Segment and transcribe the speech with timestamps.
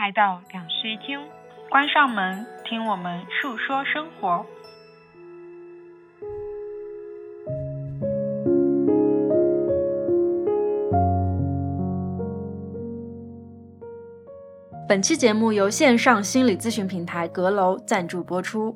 [0.00, 1.20] 来到两室一厅，
[1.68, 4.46] 关上门，听我们述说生活。
[14.88, 18.74] 本期节目由线上心理咨询平台阁楼赞助播出。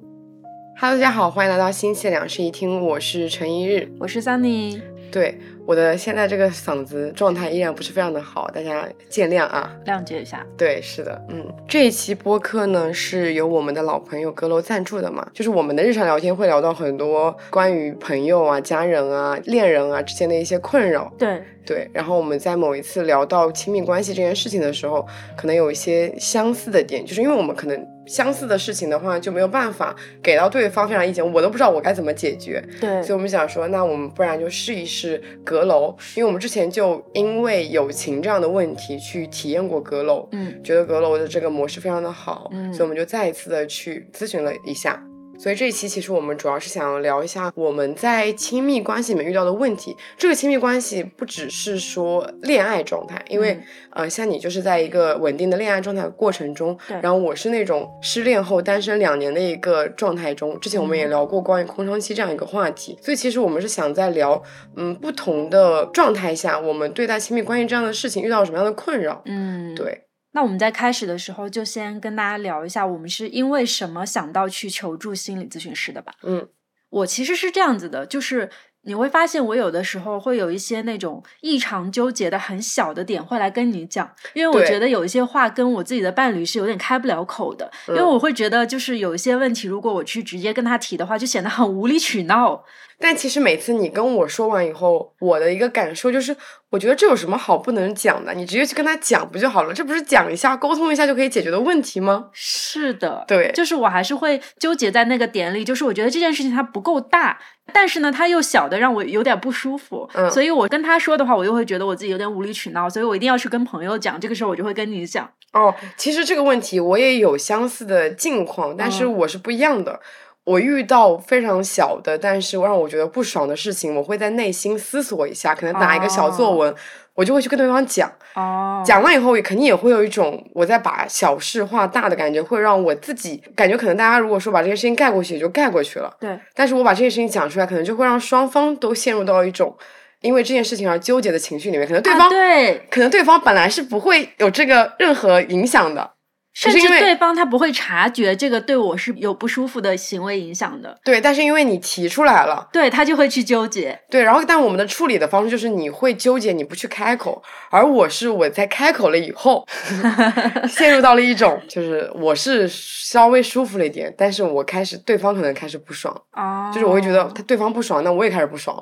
[0.78, 4.82] Hello，大家好，欢迎来到新期两室一厅，我是陈一日，我是 Sunny。
[5.14, 10.44] 对，我的现在这个嗓子状态依然不是非常的好，大家见谅啊，谅解一下。
[10.58, 21.12] 对，是的，嗯，这一期播客呢是由我们的老朋友阁楼赞助的嘛，就是我们的日常聊天会聊到很多关于朋友啊、家人啊、恋人啊之间的一些困扰。
[21.16, 32.62] 对对，然后我们在某一次聊到亲密关系这件事情的时候，可能有一些相似的点，就是因为我们可能相似的事情的话就没有办法给到对方非常意见，我都不知道我该怎么解决。
[32.80, 45.02] 对，所以我们想说，那我们不然就试一试阁楼，因为我们之前就因为友情这样的问题去体验过阁楼，嗯觉得阁楼的这个模式非常的好，嗯所以我们就再一次的去咨询了一下。
[45.38, 49.96] 所以这一期其实我们主要是想要聊一下我们在亲密关系里面遇到的问题。
[50.16, 60.58] 这个亲密关系不只是说恋爱状态，因为、嗯呃，像你就是在一个稳定的恋爱状态的过程中，然后我是那种失恋后单身两年的一个状态中。
[60.60, 64.42] 之前我们也嗯聊过关于空窗期这样一个话题，所以其实我们是想在聊，
[64.76, 69.22] 嗯，不同的状态下，我们对待亲密关系这样的事情遇到什么样的困扰。
[69.26, 69.74] 嗯，。
[69.74, 70.03] 对，
[70.34, 76.12] 那我们在开始的时候就先跟大家聊一下，我们是因为什么想到去求助心理咨询师的吧？
[76.24, 76.48] 嗯，
[76.90, 78.50] 我其实是这样子的，就是
[78.82, 92.64] 你会发现我有的时候会有一些那种异常纠结的很小的点会来跟你讲，因为我觉得有一些话跟我自己的伴侣是有点开不了口的，因为嗯我会觉得就是有一些问题，如果我去直接跟他提的话，就显得很无理取闹。
[93.04, 96.34] 但其实每次你跟我说完以后，我的一个感受就是，
[96.70, 98.32] 我觉得这有什么好不能讲的？
[98.32, 99.74] 你直接去跟他讲不就好了？
[99.74, 102.30] 这不是讲一下、沟通一下就可以解决的问题吗？
[102.32, 107.38] 是的，对就是我还是会纠结在那个点里，就是我觉得这件事情它不够大，
[107.74, 120.00] 但是呢，它又小的让我有点不舒服，嗯所以我跟他说的话，我又会觉得我自己有点无理取闹，所以我一定要去跟朋友讲，这个时候我就会跟你讲，哦，其实这个问题我也有相似的境况，但是嗯我是不一样的。
[120.44, 126.74] 我遇到非常小的，但是让我觉得不爽的事情，我会在内心思索一下，可能打一个小作文，
[127.14, 128.12] 我就会去跟对方讲。
[128.34, 136.14] 哦，讲完以后，也肯定也会有一种我在把小事化大的感觉，会让我自己感觉，可能大家如果说把这件事情盖过去，也就盖过去了。
[136.20, 139.74] 对，但是我把这件事情讲出来，可能就会让双方都陷入到一种
[140.20, 141.86] 因为这件事情而纠结的情绪里面。
[141.86, 146.10] 可能对啊方，对，可能对方本来是不会有这个任何影响的，
[146.54, 159.66] 甚至是因为对方他不会察觉这个对我是有不舒服的行为影响的，对，但是因为你提出来了，对他就会去纠结，对，然后但我们的处理的方式就是你会纠结，你不去开口，而我是我在开口了以后，
[160.68, 168.76] 陷入到了一种就是我是稍微舒服了一点，但是我开始对方可能开始不爽，哦，就是我会觉得他对方不爽，那我也开始不爽，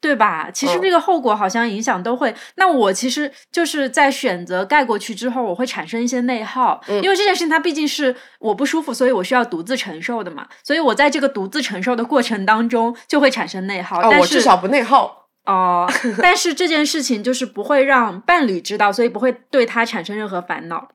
[0.00, 0.50] 对吧？
[0.52, 2.34] 其实嗯这个后果好像影响都会。
[2.56, 10.46] 那我其实就是在选择盖过去之后，我会产生一些内耗，嗯因为这件事情它毕竟是我不舒服，所以我需要独自承受的嘛。
[10.62, 14.00] 所以我在这个独自承受的过程当中，就会产生内耗。
[14.00, 15.24] 哦，但是我至少不内耗。
[15.46, 15.88] 哦、
[16.20, 20.88] 但是这件事情就是不会让伴侣知道，所以不会对他产生任何烦恼。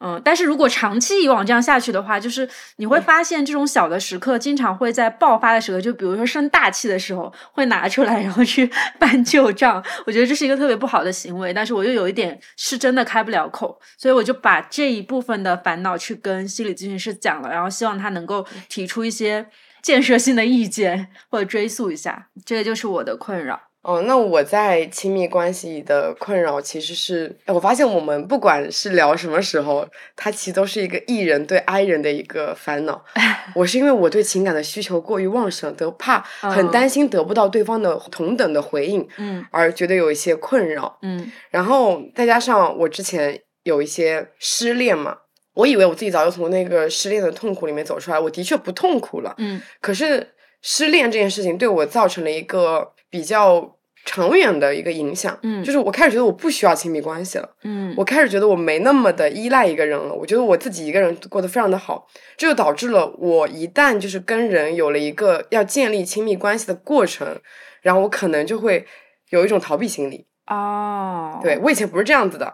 [0.00, 2.46] 嗯，但是如果长期以往这样下去的话，就是
[2.76, 9.82] 你会发现这种小的时刻，经常会在爆发的时候，就比如说生大气的时候，会拿出来然后去 办旧账。
[10.04, 19.46] 我觉得这是一个特别不好的行为，但是我又有一点是真的开不了口，所以我就把这一部分的烦恼去跟心理咨询师讲了，然后希望他能够提出一些
[19.80, 23.60] 建设性的意见或者追溯一下，这个就是我的困扰。
[23.84, 29.86] 哦，那我在亲密关系的困扰其实是，哎我发现我们不管是聊什么时候，
[30.16, 33.04] 它其实都是一个 E 人对 I 人的一个烦恼。
[33.54, 40.98] 我是因为我对情感的需求过于旺盛，得怕很嗯担心得不到对方的同等的回应，嗯而觉得有一些困扰。
[41.02, 45.14] 嗯然后再加上我之前有一些失恋嘛，
[45.54, 49.34] 我以为我自己早就从那个失恋的痛苦里面走出来，我的确不痛苦了。
[49.36, 50.26] 嗯可是
[50.62, 55.62] 失恋这件事情对我造成了一个比较长远的一个影响，嗯。
[55.62, 57.94] 就是我开始觉得我不需要亲密关系了，嗯。
[57.96, 67.38] 我开始觉得我没那么的依赖一个人了，我觉得我自己一个人过得非常的好，这就导致了我一旦就是跟人有了一个要建立亲密关系的过程，
[67.82, 68.84] 然后我可能就会
[69.30, 70.26] 有一种逃避心理。
[70.48, 72.52] 哦，对我以前不是这样子的，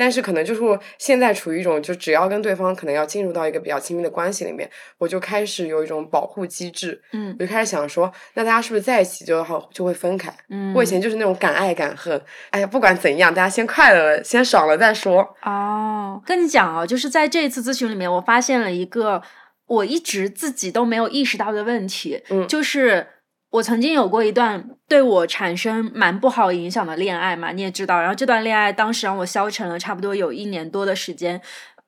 [0.00, 4.66] 但是可能就是现在处于一种，就只要跟对方可能要进入到一个比较亲密的关系里面，
[4.96, 10.34] 我就开始有一种保护机制，嗯我就开始想说，那大家是不是在一起就好就会分开？
[10.48, 12.18] 嗯，我以前就是那种敢爱敢恨，
[12.48, 15.36] 哎呀，不管怎样，大家先快乐了，先爽了再说。
[15.42, 19.20] 哦，跟你讲哦，就是在这一次咨询里面，我发现了一个
[19.66, 23.06] 我一直自己都没有意识到的问题，嗯就是
[23.50, 31.40] 我曾经有过一段对我产生蛮不好影响的恋爱嘛，你也知道，然后这段恋爱当时让我消沉了差不多有一年多的时间。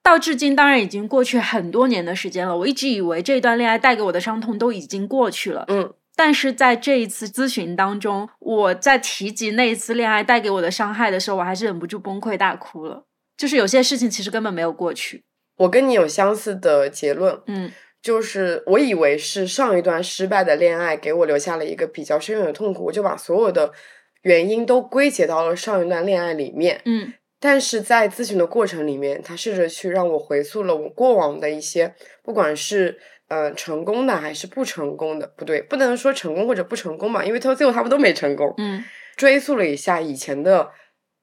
[0.02, 2.56] 到至今，当然已经过去很多年的时间了。
[2.56, 13.04] 我一直以为这段恋爱带给我的伤痛都已经过去了，嗯但是在这一次咨询当中，我在提及那一次恋爱带给我的伤害的时候，我还是忍不住崩溃大哭了。
[13.36, 15.22] 就是有些事情其实根本没有过去。
[15.56, 17.70] 我跟你有相似的结论，嗯
[18.02, 23.72] 就是我以为是上一段失败的恋爱给我留下了一个比较深远的痛苦，我就把所有的
[24.22, 26.80] 原因都归结到了上一段恋爱里面。
[26.84, 27.12] 嗯
[27.44, 32.96] 但是在咨询的过程里面，他试着去让我回溯了我过往的一些，不管是
[33.26, 38.54] 呃成功的还是不成功的，不对，不能说成功或者不成功吧，因为他最后他们都没成功。
[38.58, 38.84] 嗯
[39.16, 40.70] 追溯了一下以前的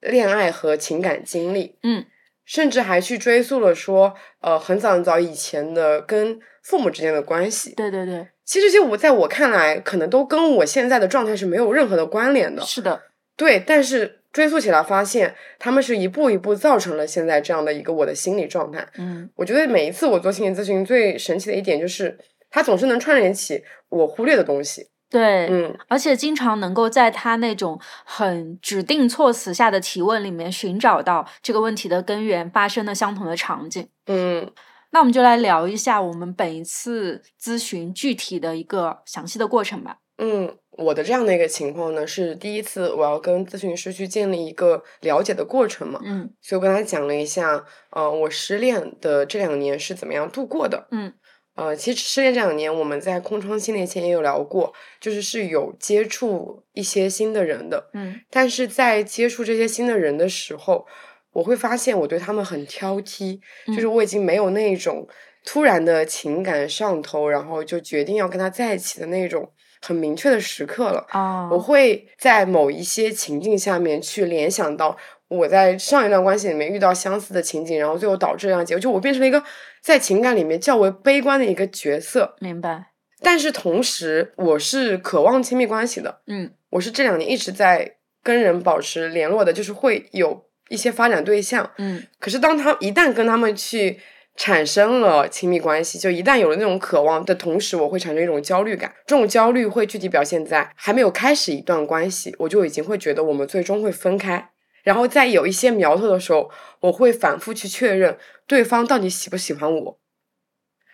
[0.00, 2.04] 恋爱和情感经历，嗯
[2.44, 7.74] 甚至还去追溯了说，呃，很早很早以前的跟父母之间的关系。
[7.74, 12.62] 对对对，其实，就我在我看来，可能都跟我现在的状态是没有任何的关联的。
[12.62, 13.00] 是的，
[13.36, 18.86] 对，但是追溯起来发现，他们是一步一步造成了现在这样的一个我的心理状态。
[18.98, 22.18] 嗯我觉得每一次我做心理咨询，最神奇的一点就是，
[22.50, 24.89] 它总是能串联起我忽略的东西。
[25.10, 33.88] 对，嗯，而且经常能够在他那种很指定措辞下的提问里面寻找到这个问题的根源发生的相同的场景。
[34.06, 34.48] 嗯，
[34.92, 39.96] 那我们就来聊一下我们本一次咨询具体的一个详细的过程吧。
[40.18, 50.86] 嗯，我的这样的一个情况呢，是第一次我要跟咨询师去建立一个了解的过程嘛，嗯所以我跟他讲了一下，呃，我失恋的这两年是怎么样度过的。
[50.90, 51.12] 嗯
[51.60, 58.18] 呃，其实失恋这两年，我们在空窗期那前也有聊过，就是是有接触一些新的人的，嗯。
[58.30, 60.86] 但是在接触这些新的人的时候，
[61.32, 63.92] 我会发现我对他们很挑剔，就是嗯。
[63.94, 65.06] 我已经没有那种
[65.44, 69.50] 突然的情感上头，然后就决定要跟他在一起的那种
[69.82, 71.06] 很明确的时刻了。
[71.12, 74.96] 哦，我会在某一些情境下面去联想到
[75.28, 79.42] 我在上一段关系里面遇到相似的情景，然后最后导致这样结果，就我变成了一个
[79.80, 82.36] 在情感里面较为悲观的一个角色。
[82.40, 82.86] 明白。
[83.22, 91.70] 但是同时，我是渴望亲密关系的，嗯我是这两年一直在跟人保持联络的，就是会有一些发展对象。
[91.78, 93.98] 嗯可是当他一旦跟他们去
[94.36, 98.94] 产生了亲密关系，就一旦有了那种渴望的同时，我会产生一种焦虑感。
[99.06, 104.50] 这种焦虑会具体表现在还没有开始一段关系，我就已经会觉得我们最终会分开。
[104.82, 106.50] 然后在有一些苗头的时候，
[106.80, 109.98] 我会反复去确认对方到底喜不喜欢我，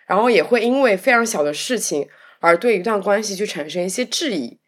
[0.07, 2.07] 然后也会因为非常小的事情
[2.39, 4.59] 而对一段关系去产生一些质疑，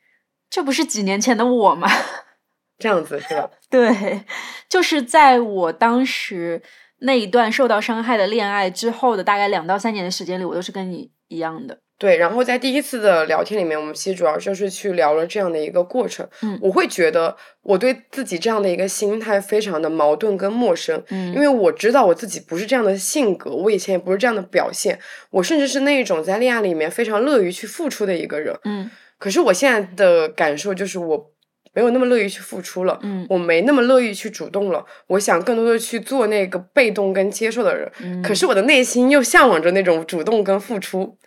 [0.50, 1.90] 这不是几年前的我吗？
[2.80, 3.52] 这样子是吧？
[3.70, 4.24] 对，
[4.70, 6.62] 就是在我当时
[7.00, 11.82] 那一段受到伤害的恋爱之后的大概两到三年的时间里，我都是跟你一样的。
[12.00, 16.26] 对，然后在第一次的聊天里面，我们其实主要就是去聊了这样的一个过程。
[16.42, 24.98] 嗯我会觉得我对自己这样的一个心态非常的矛盾跟陌生，嗯因为我知道我自己不是这样的性格，我以前也不是这样的表现，
[25.30, 28.58] 我甚至是那一种在恋爱里面非常乐于去付出的一个人。
[28.64, 31.32] 嗯可是我现在的感受就是我
[31.74, 37.92] 没有那么乐意去付出了，嗯我没那么乐意去主动了，我想更多的去做那个被动跟接受的人。
[38.02, 41.18] 嗯，可是我的内心又向往着那种主动跟付出，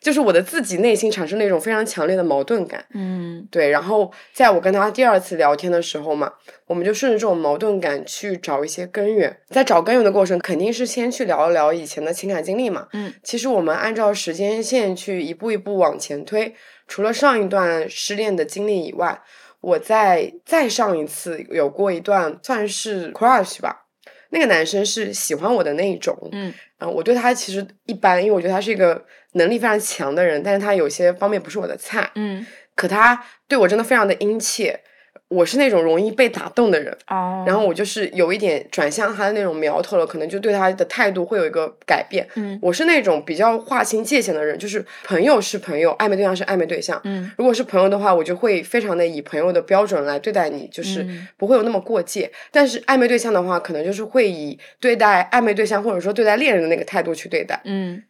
[0.00, 2.84] 就是我的自己内心产生了一种非常强烈的矛盾感。
[2.94, 6.32] 嗯对，然后在我跟他第二次聊天的时候嘛，
[6.66, 9.36] 我们就顺着这种矛盾感去找一些根源。
[9.48, 12.86] 在找根源的过程，肯定是先去聊一聊以前的情感经历嘛。
[12.92, 16.54] 嗯其实我们按照时间线去一步一步往前推，
[16.86, 19.20] 除了上一段失恋的经历以外，
[19.60, 23.86] 我在再上一次有过一段算是 crush 吧。
[24.30, 32.10] 那个男生是喜欢我的那一种，嗯嗯，我对他其实一般，因为我觉得他是一个能力非常强的人，但是他有些方面不是我的菜。
[32.14, 34.78] 嗯可他对我真的非常的殷切，
[35.26, 42.24] 我是那种容易被打动的人，哦，然后我就是有一点转向他的那种苗头了，可能就对他的态度会有一个改变。
[42.36, 47.00] 嗯我是那种比较划清界限的人，就是朋友是朋友，暧昧对象是暧昧对象。
[47.02, 52.30] 嗯如果是朋友的话，我就会非常的以朋友的标准来对待你，就是嗯不会有那么过界。
[52.52, 57.60] 但是暧昧对象的话，可能就是会以对待暧昧对象或者说对待恋人的那个态度去对待。
[57.64, 58.00] 嗯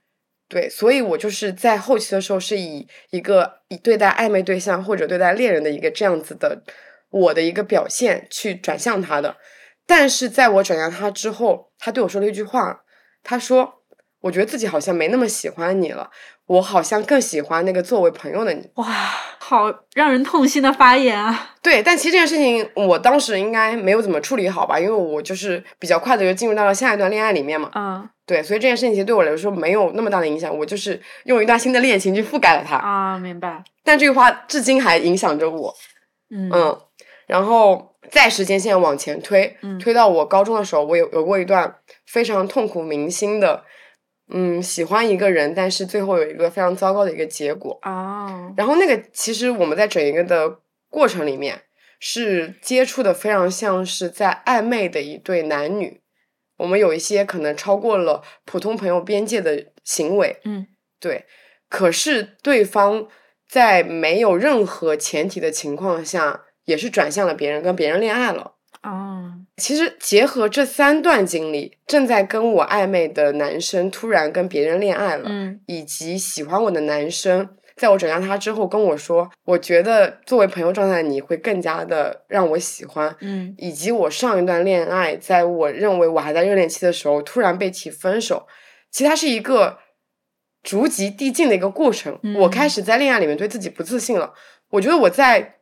[0.48, 6.62] 对，所以我就是在后期的时候是以一个以对待暧昧对象或者对待恋人的一个这样子的
[7.10, 9.36] 我的一个表现去转向他的。
[9.86, 12.80] 但是在我转向他之后，他对我说了一句话，
[13.22, 13.82] 他说
[14.20, 16.10] ：“我觉得自己好像没那么喜欢你了，
[16.46, 18.84] 我好像更喜欢那个作为朋友的你。”哇，
[19.38, 19.64] 好
[19.94, 21.54] 让人痛心的发言啊！
[21.62, 27.70] 对，但其实这件事情我当时应该没有怎么处理好吧，因为我就是比较快的就进入到了下一段恋爱里面嘛。
[27.74, 32.76] 嗯对，所以这件事情其实对我来说没有那么大的影响，我就是用一段新的恋情去覆盖了它。
[32.76, 33.64] 啊，明白。
[33.82, 35.75] 但这句话至今还影响着我。
[36.30, 36.78] 嗯嗯，
[37.26, 41.75] 然后再时间线往前推，嗯推到我高中的时候，我有有过一段
[42.06, 43.64] 非常痛苦铭心的，
[44.28, 47.78] 嗯，喜欢一个人，但是最后有一个非常糟糕的一个结果。
[47.80, 50.58] 啊，然后那个其实我们在整一个的
[50.90, 51.62] 过程里面
[51.99, 56.02] 是接触的非常像是在暧昧的一对男女，
[56.58, 60.66] 我们有一些可能超过了普通朋友边界的行为，嗯
[61.00, 61.24] 对，
[61.68, 63.08] 可是对方
[63.48, 68.56] 在没有任何前提的情况下，也是转向了别人，跟别人恋爱了。
[68.82, 88.47] 哦，其实结合这三段经历，正在跟我暧昧的男生突然跟别人恋爱了，嗯以及喜欢我的男生，在我转向他之后跟我说，我觉得作为朋友状态的你会更加的让我喜欢，嗯以及我上一段恋爱，在我认为我还在热恋期的时候，突然被提分手，
[88.90, 89.78] 其实它是一个
[90.62, 92.18] 逐级递进的一个过程。
[92.40, 94.35] 我开嗯始在恋爱里面对自己不自信了，
[94.70, 95.54] 我觉得我在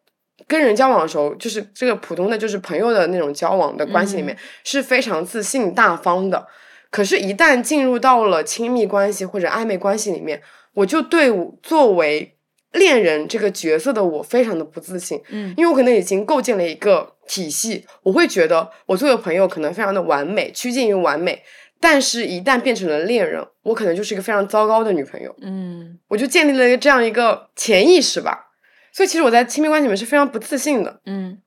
[0.48, 6.46] 跟人交往的时候，就是这个普通的就是朋友的那种交往的关系里面、是非常自信大方的。
[6.90, 10.40] 可是，一旦进入到了亲密关系或者暧昧关系里面，
[10.76, 12.36] 我就对我作为
[12.72, 15.20] 恋人这个角色的我非常的不自信。
[15.30, 21.42] 嗯因为我可能已经构建了一个体系，我会觉得我作为朋友可能非常的完美，趋近于完美，
[21.80, 28.52] 但是一旦变成了恋人，我可能就是一个非常糟糕的女朋友，嗯我就建立了一个这样一个潜意识吧。
[28.92, 31.38] 所以其实我在亲密关系里面是非常不自信的，嗯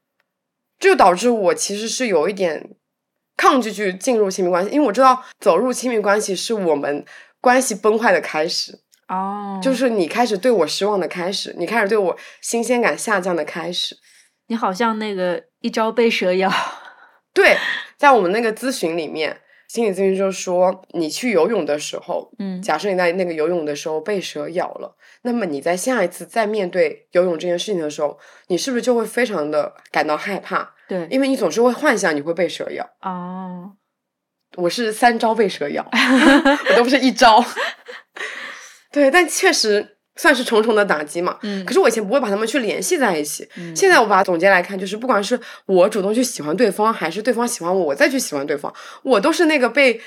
[0.79, 2.71] 这就导致我其实是有一点
[3.37, 7.05] 抗拒去进入亲密关系，因为我知道走入亲密关系是我们
[7.39, 8.79] 关系崩坏的开始。
[9.09, 13.97] 哦，就是你开始对我失望的开始，你开始对我新鲜感下降的开始。
[14.47, 16.51] 你好像那个一朝被蛇咬。
[17.33, 17.57] 对，
[17.97, 30.73] 在我们那个咨询里面，心理咨询就说，你去游泳的时候，嗯假设你在那个游泳的时候被蛇咬了，那么你在下一次再面对游泳这件事情的时候，你是不是就会非常的感到害怕？
[30.87, 32.83] 对，因为你总是会幻想你会被蛇咬。
[33.01, 33.71] 哦，
[34.57, 35.87] 我是三招被蛇咬，
[36.71, 37.43] 我都不是一招。
[38.91, 41.37] 对，但确实算是重重的打击嘛。
[41.43, 49.99] 嗯可是我以前不会把他们去联系在一起，嗯现在我把它总结来看，就是不管是我主动去喜欢对方，还是对方喜欢我，我再去喜欢对方，我都是那个被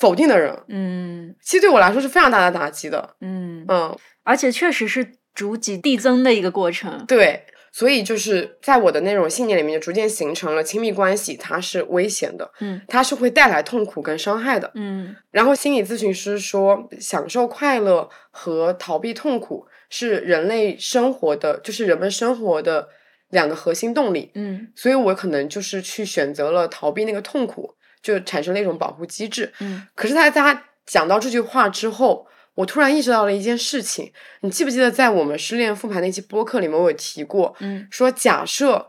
[0.00, 0.56] 否定的人。
[0.68, 3.16] 嗯其实对我来说是非常大的打击的。
[3.20, 7.04] 嗯，嗯，而且确实是逐级递增的一个过程。
[7.06, 14.70] 对，所以就是在我的那种信念里面，就逐渐形成了亲密关系，它是危险的，嗯它是会带来痛苦跟伤害的。
[14.74, 22.88] 嗯然后心理咨询师说，享受快乐和逃避痛苦是人类生活的，就是人们生活的
[23.30, 24.30] 两个核心动力。
[24.34, 29.52] 嗯所以我可能就是去选择了逃避那个痛苦，就产生了一种保护机制。
[29.60, 32.26] 嗯可是他在他讲到这句话之后，
[32.58, 34.10] 我突然意识到了一件事情。
[34.40, 38.84] 你记不记得在我们失恋复盘那期播客里面，我有提过，嗯说假设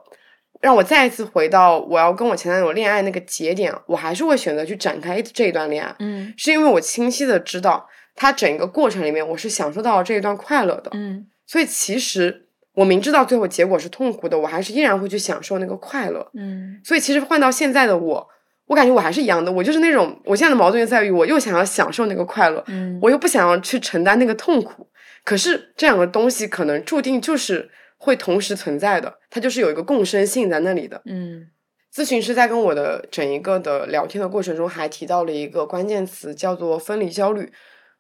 [0.60, 10.90] 让我再一次回到我要跟我前男友恋爱那个节点，我还是会选择去展开这一段恋爱，嗯是因为我清晰的知道，他整个过程里面我是享受到了这一段快乐的。
[10.96, 16.28] 嗯所以其实我明知道最后结果是痛苦的，我还是依然会去享受那个快乐。
[16.34, 18.28] 嗯所以其实换到现在的我，
[18.70, 24.88] 我感觉我还是一样的，我就是那种我现在的矛盾就在于，我又想要享受那个快乐，嗯，我又不想要去承担那个痛苦。
[25.26, 31.02] 可是这两个东西可能注定就是会同时存在的，它就是有一个共生性在那里的。
[31.06, 31.48] 嗯
[31.92, 37.52] 咨询师在跟我的整一个的聊天的过程中，还提到了一个关键词，叫做分离焦虑。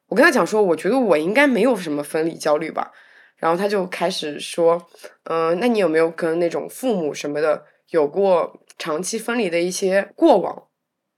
[0.07, 2.91] 我跟他讲说，我觉得我应该没有什么分离焦虑吧。
[3.38, 4.79] 然后他就开始说，
[5.23, 10.67] 嗯、那你有没有跟那种父母什么的有过长期分离的一些过往？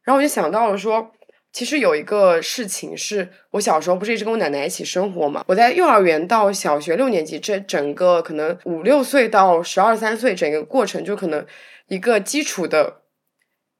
[0.03, 1.11] 然后我就想到了说，
[1.53, 5.45] 其实有一个事情是我小时候不是一直跟我奶奶一起生活嘛？
[5.47, 11.45] 我在幼儿园到小学六年级这整个可能五六岁到十二三岁整个过程，就可能
[11.87, 13.03] 一个基础的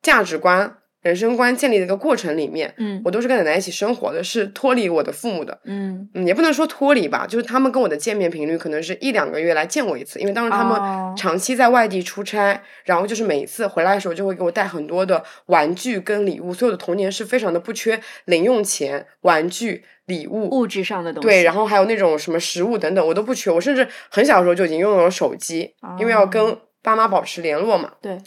[0.01, 5.59] 价值观、人生观建立的一个过程里面，嗯我都是跟奶奶一起生活的，是脱离我的父母的。
[5.65, 10.69] 嗯嗯，也不能说脱离吧，就是他们跟我的见面频率可能是一两个月来见我一次，因为当时他哦
[11.07, 20.49] 们长期在外地出差，然后就是每一次回来的时候就会给我带很多的玩具跟礼物，所以我的童年是非常的不缺零用钱、玩具、礼物。
[20.49, 21.27] 物质上的东西。
[21.27, 23.49] 对，然后还有那种什么食物等等，我都不缺。
[23.49, 27.93] 我甚至很小的时候就已经拥有了手机，因为要跟哦爸妈保持联络嘛。
[28.01, 28.17] 对，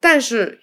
[0.00, 0.60] 但是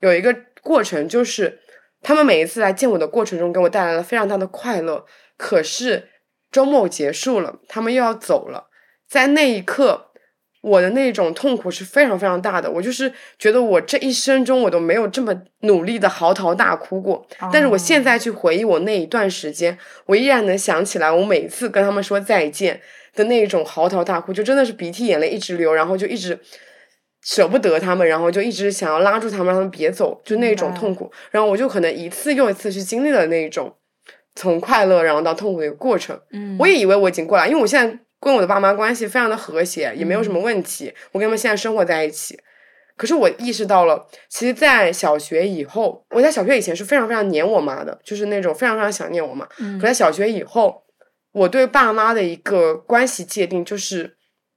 [0.00, 1.60] 有一个过程，就是
[2.00, 5.04] 他们每一次来见我的过程中，给我带来了非常大的快乐。
[5.36, 6.08] 可是
[6.50, 8.68] 周末结束了，他们又要走了，
[9.06, 10.08] 在那一刻。
[10.62, 17.26] 我的那种痛苦是非常非常大的，我就是觉得我这一生中我都没有这么努力的嚎啕大哭过。
[17.52, 19.76] 但是我现在去回忆我那一段时间，
[20.06, 22.80] 我依然能想起来，我每一次跟他们说再见
[23.16, 26.38] 的那一种嚎啕大哭，就真的是鼻涕眼泪一直流，然后就一直
[27.22, 31.10] 舍不得他们，然后就一直想要拉住他们，让他们别走，就那种痛苦。
[31.30, 33.74] 然后我就可能一次又一次去经历了那种
[34.34, 36.20] 从快乐然后到痛苦的一个过程。
[36.32, 37.98] 嗯，我也以为我已经过来，因为我现在。
[38.24, 40.94] 跟我的爸妈关系非常的和谐，也没有什么问题。
[41.10, 42.38] 我跟他们现在生活在一起，
[42.96, 49.44] 可是我意识到了，其实，在小学以后，我在小学以前是非常非常黏我妈的，就是那种非常非常想念我妈。
[49.80, 50.84] 可在小学以后，
[51.32, 54.16] 我对爸妈的一个关系界定就是，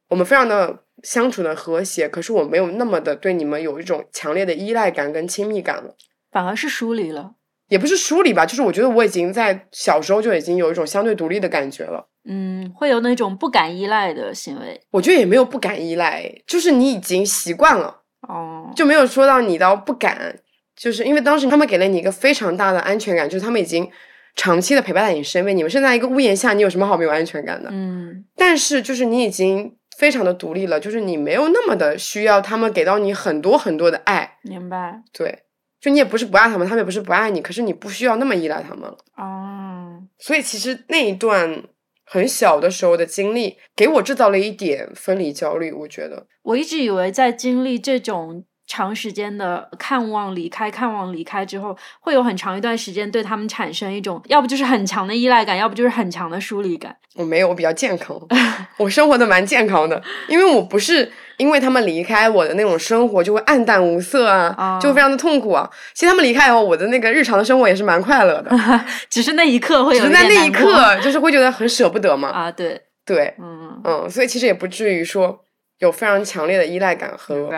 [0.09, 5.95] 我们非常的相处的和谐，可是我没有那么的对你们有一种强烈的依赖感跟亲密感了，
[6.31, 7.33] 反而是疏离了。
[7.67, 12.07] 也不是疏离吧，就是我觉得我已经在小时候就已经有一种相对独立的感觉了。
[12.29, 14.79] 嗯，会有那种不敢依赖的行为。
[14.91, 20.39] 我觉得也没有不敢依赖，就是你已经习惯了，哦，就没有说到你到不敢，
[20.75, 23.89] 就是因为当时他们给了你一个非常大的安全感，就是他们已经
[24.35, 27.69] 长期的陪伴在你身边，你们是在一个屋檐下，你有什么好没有安全感的？
[27.71, 34.37] 嗯，但是就是你已经非常的独立了，就是你没有那么的需要他们给到你很多很多的爱。
[34.43, 35.01] 明白。
[35.11, 35.43] 对。
[35.81, 38.97] 就你也不是不爱他们，他们也不是不爱你，可是你不需要那么依赖他们了。
[39.17, 41.63] 哦，所以其实那一段
[42.05, 45.71] 很小的时候的经历，给我制造了一点分离焦虑。
[45.71, 48.45] 我觉得，我一直以为在经历这种。
[48.67, 56.95] 长时间的看望离开，看望离开之后，会有很长一段时间对他们产生一种，要不就是很强的依赖感，要不就是很强的疏离感。
[57.15, 58.19] 我没有，我比较健康，
[58.77, 65.69] 我生活的蛮健康的，因为我不是因为他们离开我的那种生活就会暗淡无色啊，就非常的痛苦啊。
[65.93, 68.51] 其实他们离开以后，我的那个日常的生活也是蛮快乐的，
[69.09, 72.29] 只是那一刻会有，只是在那一刻 就是会觉得很舍不得嘛。
[72.29, 75.39] 啊，对对，嗯嗯，所以其实也不至于说
[75.79, 77.49] 有非常强烈的依赖感和。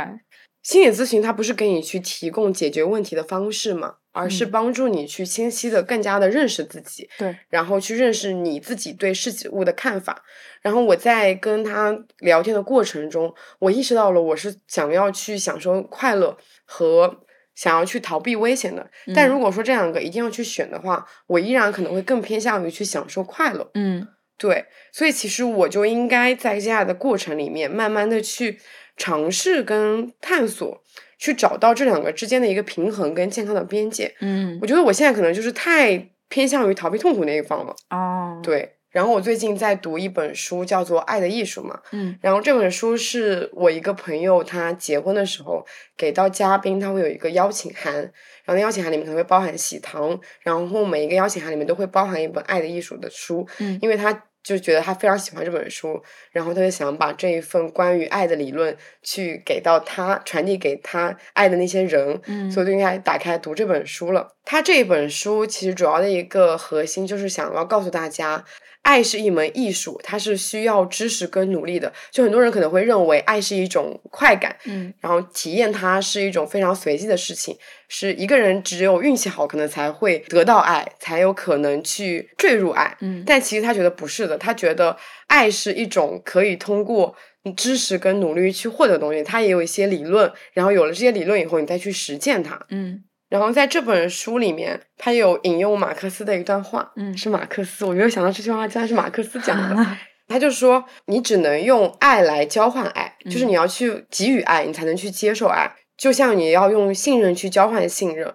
[0.68, 10.26] 心理咨询它不是给你去提供解决问题的方式嘛，而是帮助你去清晰的、更加的认识自己，对，然后去认识你自己对事物的看法。
[10.62, 17.22] 然后我在跟他聊天的过程中，我意识到了我是想要去享受快乐和
[17.56, 18.92] 想要去逃避危险的。
[19.16, 23.72] 但如果说这两个一定要去选的话，我依然可能会更偏向于去享受快乐。
[23.76, 24.06] 嗯，
[24.38, 28.60] 对，所以其实我就应该在接下来的过程里面，慢慢的去。
[28.98, 30.84] 尝试跟探索，
[31.20, 34.14] 去找到这两个之间的一个平衡跟健康的边界。
[34.20, 37.76] 嗯，我觉得我现在可能就是太偏向于逃避痛苦那一方了。
[37.92, 38.74] 哦，对。
[38.90, 41.80] 然后我最近在读一本书，叫做《爱的艺术》嘛。
[41.92, 42.18] 嗯。
[42.22, 45.64] 然后这本书是我一个朋友他结婚的时候
[45.96, 53.48] 给到嘉宾，他会有一个邀请函，然后那邀请函里面可能会包含喜糖，然后每一个邀请函里面都会包含一本《爱的艺术》的书。
[53.60, 54.24] 嗯，因为他。
[54.48, 64.36] 就觉得他非常喜欢这本书，然后他就想把这一份关于爱的理论去给到他，传递给他爱的那些人，嗯，所以就应该打开读这本书了。
[64.46, 68.46] 他这本书其实主要的一个核心就是想要告诉大家。
[68.88, 71.92] 爱是一门艺术，它是需要知识跟努力的。
[72.10, 77.54] 就很多人可能会认为爱是一种快感，嗯，然后体验它是一种非常随机的事情，
[77.90, 83.24] 是一个人只有运气好，可能才会得到爱，才有可能去坠入爱，嗯。
[83.26, 84.96] 但其实他觉得不是的，他觉得
[85.28, 87.14] 爱是一种可以通过
[87.58, 89.22] 知识跟努力去获得的东西。
[89.22, 93.04] 他也有一些理论，然后有了这些理论以后，你再去实践它，嗯。
[93.30, 99.98] 然后在这本书里面，他有引用马克思的一段话，嗯，是马克思，我没有想到这句话竟然是马克思讲的。
[100.30, 105.74] 他就说，你只能用爱来交换爱，就是你要去给予爱，你才能去接受爱。
[105.98, 108.34] 就像你要用信任去交换信任，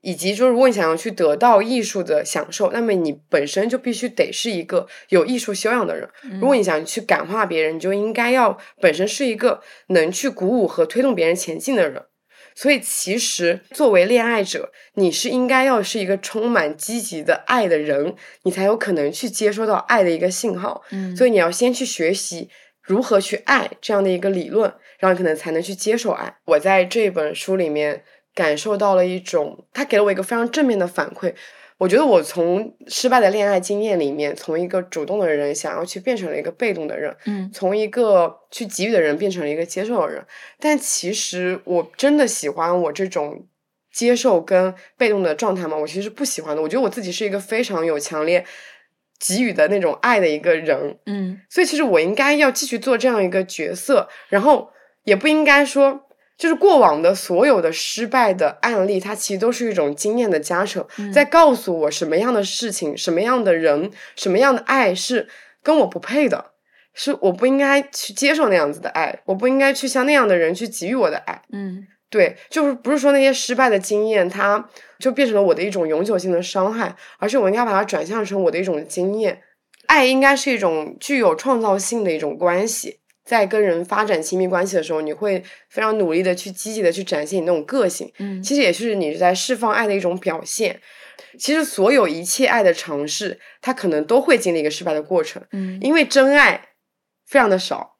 [0.00, 6.08] 以及就是，如果你想要去得到艺术的享受，那么你本身就必须得是一个有艺术修养的人。
[6.40, 12.02] 如果你想去感化别人，你就应该要本身是一个能去鼓舞和推动别人前进的人。
[12.54, 18.14] 所以，其实作为恋爱者，你是应该要是一个充满积极的爱的人，
[18.44, 20.82] 你才有可能去接收到爱的一个信号。
[20.90, 22.48] 嗯，所以你要先去学习
[22.80, 26.36] 如何去爱这样的一个理论，然后可能才能去接受爱。
[26.44, 31.34] 我在这本书里面感受到了一种，他给了我一个非常正面的反馈。
[31.76, 40.24] 我觉得我从失败的恋爱经验里面，从一个主动的人想要去变成了一个被动的人，嗯，从一个去给予的人变成了一个接受的人。
[40.60, 43.46] 但其实我真的喜欢我这种
[43.92, 45.76] 接受跟被动的状态吗？
[45.76, 46.62] 我其实不喜欢的。
[46.62, 48.44] 我觉得我自己是一个非常有强烈
[49.18, 54.70] 给予的那种爱的一个人，嗯，所以其实我应该要继续做这样一个角色，然后
[55.04, 65.28] 也不应该说就是过往的所有的失败的案例，它其实都是一种经验的加成，嗯在告诉我什么样的事情、什么样的人、什么样的爱是
[65.62, 66.52] 跟我不配的，
[66.92, 71.42] 是我不应该去接受那样子的爱，我不应该去向那样的人去给予我的爱。
[71.52, 74.68] 嗯对，就是不是说那些失败的经验，它
[75.00, 79.40] 就变成了我的一种永久性的伤害，而是我应该把它转向成我的一种经验。
[79.86, 90.80] 爱应该是一种具有创造性的一种关系，在跟人发展亲密关系的时候，你会非常努力的去积极的去展现你那种个性，嗯其实也是你在释放爱的一种表现。
[91.38, 96.68] 其实所有一切爱的尝试，它可能都会经历一个失败的过程，嗯因为真爱
[97.26, 97.96] 非常的少，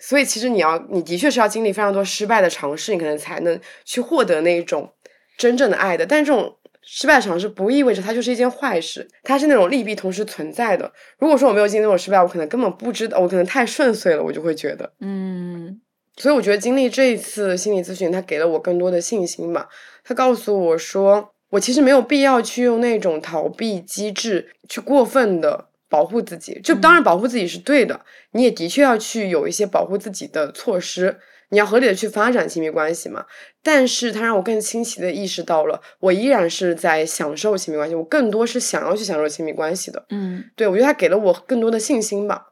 [0.00, 4.92] 所以其实你要，你的确是要经历非常多失败的尝试，你可能才能去获得那一种
[5.36, 6.06] 真正的爱的。
[6.06, 10.90] 但是这种失败尝试不意味着它就是一件坏事，它是那种利弊同时存在的。
[11.18, 14.92] 如果说我没有经历那种失败，我可能根本不知道，我可能太顺遂了，我就会觉得。
[15.00, 15.80] 嗯
[16.16, 19.68] 所以我觉得经历这一次心理咨询，它给了我更多的信心吧。
[20.04, 26.60] 它告诉我说，我其实没有必要去用那种逃避机制去过分的保护自己。
[26.62, 27.98] 就当然保护自己是对的，
[28.32, 31.16] 你也的确要去有一些保护自己的措施，
[31.50, 33.24] 你要合理的去发展亲密关系嘛。
[33.62, 40.06] 但是它让我更清晰的意识到了，我依然是在享受亲密关系，我更多是想要去享受亲密关系的。
[40.10, 42.46] 嗯，对我觉得它给了我更多的信心吧。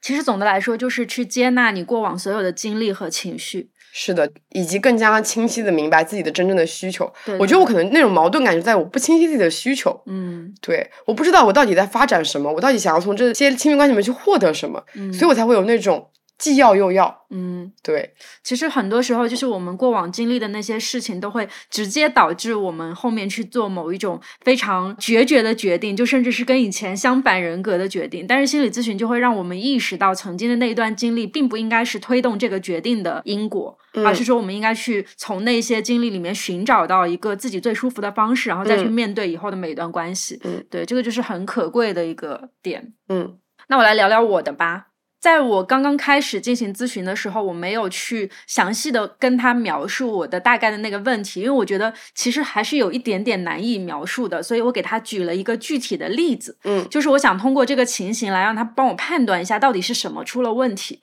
[0.00, 3.70] 其实总的来说，就是去接纳你过往所有的经历和情绪。
[3.94, 7.12] 是的，以及更加清晰的明白自己的真正的需求。
[7.26, 16.08] 对我觉得我可能那种矛盾感就在我不清晰自己的需求，嗯对，我不知道我到底在发展什么，我到底想要从这些亲密关系里面去获得什么，嗯，所以我才会有那种
[16.42, 17.22] 既要又要。
[17.30, 28.26] 嗯，对，其实很多时候就是我们过往经历的那些事情，都会直接导致我们后面去做某一种非常决绝的决定，就甚至是跟以前相反人格的决定。
[28.26, 40.40] 但是心理咨询就会让我们意识到，曾经的那一段经历并不应该是推动这个决定的因果，嗯而是说我们应该去从那些经历里面寻找到一个自己最舒服的方式，然后再去嗯面对以后的每一段关系。
[40.44, 42.92] 嗯对，这个就是很可贵的一个点。
[43.08, 44.88] 嗯那我来聊聊我的吧。
[45.22, 61.00] 在我刚刚开始进行咨询的时候，我没有去详细的跟他描述我的大概的那个问题，因为我觉得其实还是有一点点难以描述的，所以我给他举了一个具体的例子，嗯就是我想通过这个情形来让他帮我判断一下到底是什么出了问题。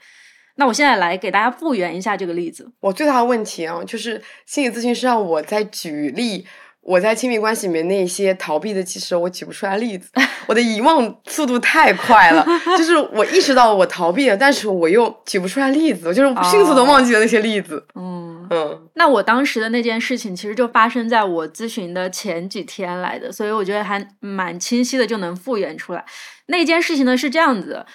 [0.55, 2.69] 那我现在来给大家复原一下这个例子。
[2.81, 6.45] 我最大的问题啊，就是心理咨询师让我在举例。
[6.89, 10.09] 我在亲密关系里面那些逃避的其实，我举不出来例子，
[10.47, 12.43] 我的遗忘速度太快了。
[12.75, 17.85] 就是我意识到我逃避了，但是我又举不出来例子，我就是迅速的忘记了那些例子。
[17.93, 26.03] 嗯，嗯那我当时的那件事情，其实就发生在我咨询的前几天来的，所以我觉得还蛮清晰的，就能复原出来。
[26.47, 27.85] 那件事情呢是这样子，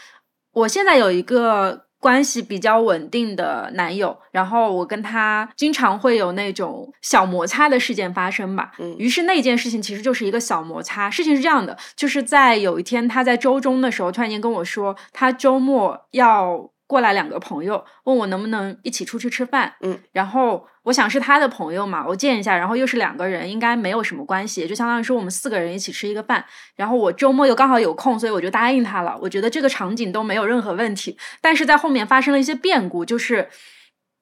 [0.52, 8.72] 我现在有一个关系比较稳定的男友，然后我跟他经常会有那种小摩擦的事件发生吧。
[8.78, 11.10] 嗯于是那件事情其实就是一个小摩擦。
[11.10, 19.74] 事情是这样的，就是在有一天他在周中的时候，突然间跟我说，他周末要过来两个朋友，问我能不能一起出去吃饭。
[19.80, 26.44] 嗯，然后我想是他的朋友嘛，我见一下，然后又是两个人，应该没有什么关系，就相当于说我们四个人一起吃一个饭。
[26.76, 29.18] 然后我周末又刚好有空，所以我就答应他了。
[29.20, 33.48] 我觉得这个场景都没有任何问题，但是在后面发生了一些变故，就是。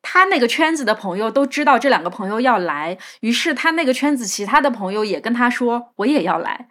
[0.05, 6.67] 他那个圈子的朋友都知道这两个朋友要来，于是他那个圈子其他的朋友也跟他说我也要来，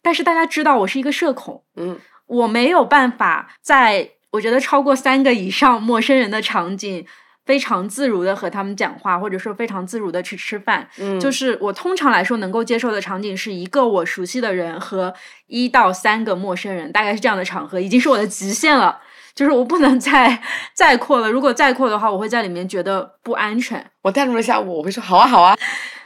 [0.00, 7.06] 但是大家知道我是一个社恐，嗯我没有办法在我觉得超过三个以上陌生人的场景，
[7.46, 10.88] 非常自如的和他们讲话，或者说非常自如的去吃饭。
[10.98, 15.14] 嗯，就是我通常来说能够接受的场景是一个我熟悉的人和
[15.46, 18.98] 一到三个陌生人，大概是这样的场合，已经是我的极限了。
[19.34, 20.42] 就是我不能再
[20.74, 23.82] 再扩了，如果再扩的话，我会在里面觉得不安全。
[24.02, 25.56] 我代入了一下我，我会说好啊好啊。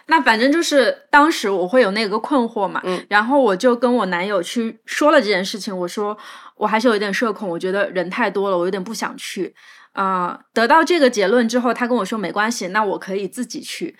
[0.08, 6.16] 那反正就是当时我会有那个困惑嘛，嗯然后我就跟我男友去说了这件事情，我说
[6.56, 9.54] 我还是有一点社恐，我觉得人太多了，我有点不想去。
[9.92, 13.96] 啊、得到这个结论之后，他跟我说没关系，那我可以自己去。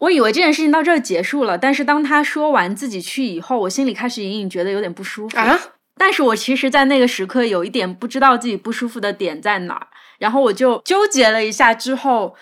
[0.00, 5.38] 我以为这件事情到这儿结束了，但是当他说完自己去以后，我心里开始隐隐觉得有点不舒服。
[5.38, 5.58] 啊，
[5.96, 9.86] 但是我其实，在那个时刻有一点不知道自己不舒服的点在哪儿，
[10.18, 12.36] 然后我就纠结了一下，之后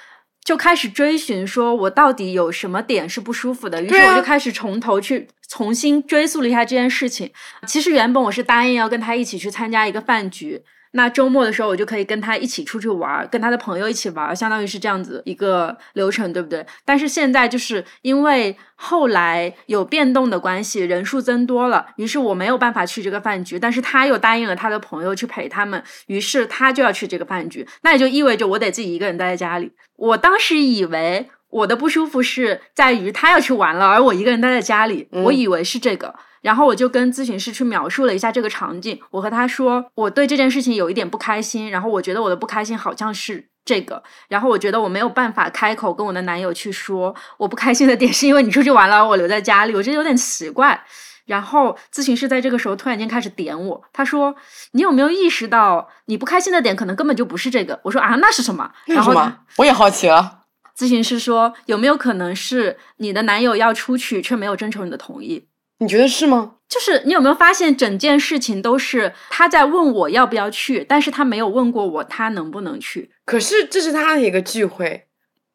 [0.46, 3.82] 就开始追寻，说我到底有什么点是不舒服的。
[3.82, 7.32] 于是我就开始从头去重新追溯了一下这件事情。
[7.66, 10.62] 其实原本我是答应要跟他一起去参加一个饭局。
[10.96, 16.66] 那周末的时候我就可以跟他一起出去玩儿，跟他的朋友一起玩儿，相当于是这样子一个流程，对不对？
[16.86, 29.70] 但是现在就是因为后来有变动的关系，人数增多了，于是我没有办法去这个饭局，但是他又答应了他的朋友去陪他们，于是他就要去这个饭局，那也就意味着我得自己一个人待在家里。
[29.96, 36.14] 我当时以为我的不舒服是在于他要去玩了，而我一个人待在家里，我以为是这个。
[36.46, 50.80] 然后我就跟咨询师去描述了一下这个场景，我和他说我对这件事情有一点不开心，然后我觉得我的不开心好像是这个，然后我觉得我没有办法开口跟我的男友去说我不开心的点是因为你出去玩了，我留在家里，我觉得有点奇怪。
[51.24, 54.36] 然后咨询师在这个时候突然间开始点我，他说
[54.70, 57.80] 你有没有意识到你不开心的点可能根本就不是这个？
[57.82, 58.70] 我说啊，那是什么？
[58.86, 60.42] 然后他我也好奇了。
[60.78, 65.48] 咨询师说有没有可能是你的男友要出去却没有征求你的同意？
[65.78, 66.54] 你觉得是吗？
[66.68, 73.10] 就是你有没有发现，整件事情都是他在问我要不要去，但是他没有问过我他能不能去。
[73.24, 75.06] 可是这是他的一个聚会，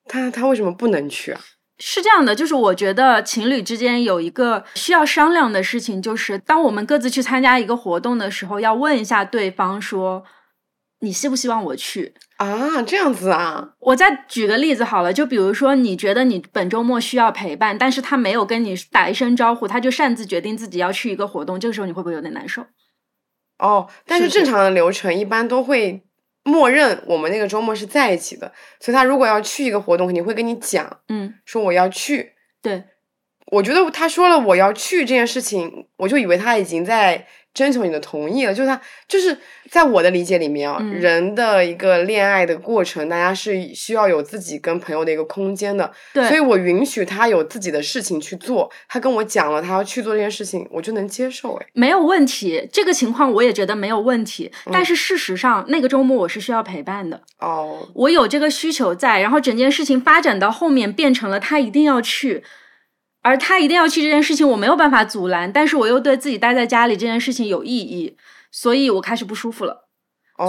[0.05, 1.41] 他他为什么不能去啊？
[1.79, 10.23] 是这样的，就是我觉得情侣之间有一个需要商量的事情，就是当我们各自去参加一个活动的时候，要问一下对方说。
[11.03, 12.81] 你希不希望我去啊？
[12.83, 13.73] 这样子啊？
[13.79, 22.65] 我再举个例子好了，就比如说，你觉得你本周末需要陪伴，但是他没有跟你打一声招呼，他就擅自决定自己要去一个活动，这个时候你会不会有点难受？
[23.57, 26.03] 哦，但是正常的流程一般都会
[26.43, 32.33] 默认我们那个周末是在一起的，所以他如果要去一个活动，肯定会跟你讲，嗯，说我要去。
[32.61, 32.83] 对，
[33.47, 37.27] 我觉得他说了我要去这件事情，我就以为他已经在。
[37.53, 39.37] 征求你的同意了，就是他，就是
[39.69, 45.91] 在我的理解里面啊，人的一个恋爱的过程，大家是需要有自己跟朋友的一个空间的。
[46.13, 48.71] 对，所以我允许他有自己的事情去做。
[48.87, 51.55] 他跟我讲了他要去做这件事情，我就能接受。
[51.55, 54.49] 哎，没有问题，这个情况我也觉得没有问题。
[54.71, 57.21] 但是事实上，那个周末我是需要陪伴的。
[57.39, 62.43] 哦，我有这个需求在，然后整件事情发展到后面变成了他一定要去。
[63.21, 68.17] 而他一定要去这件事情，我没有办法阻拦，但是我又对自己待在家里这件事情有意义，
[68.51, 69.87] 所以我开始不舒服了。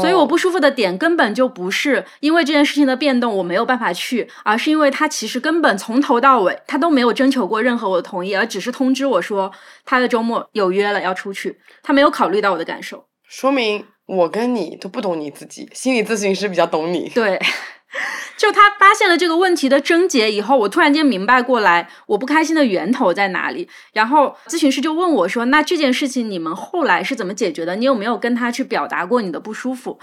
[0.01, 9.53] 所以我不舒服的点根本就不是因为这件事情的变动我没有办法去，而是因为他其实根本从头到尾他都没有征求过任何我的同意，而只是通知我说
[9.85, 13.05] 他的周末有约了要出去，他没有考虑到我的感受。
[13.29, 17.11] 说明我跟你都不懂你自己，心理咨询师比较懂你。
[17.11, 17.39] 对。
[18.37, 23.69] 就他发现了这个问题的症结以后，我突然间明白过来，我不开心的源头在哪里。
[23.93, 27.77] 然后咨询师就问我说：“那这件事情你们后来是怎么解决的？
[27.77, 29.99] 你有没有跟他去表达过你的不舒服？”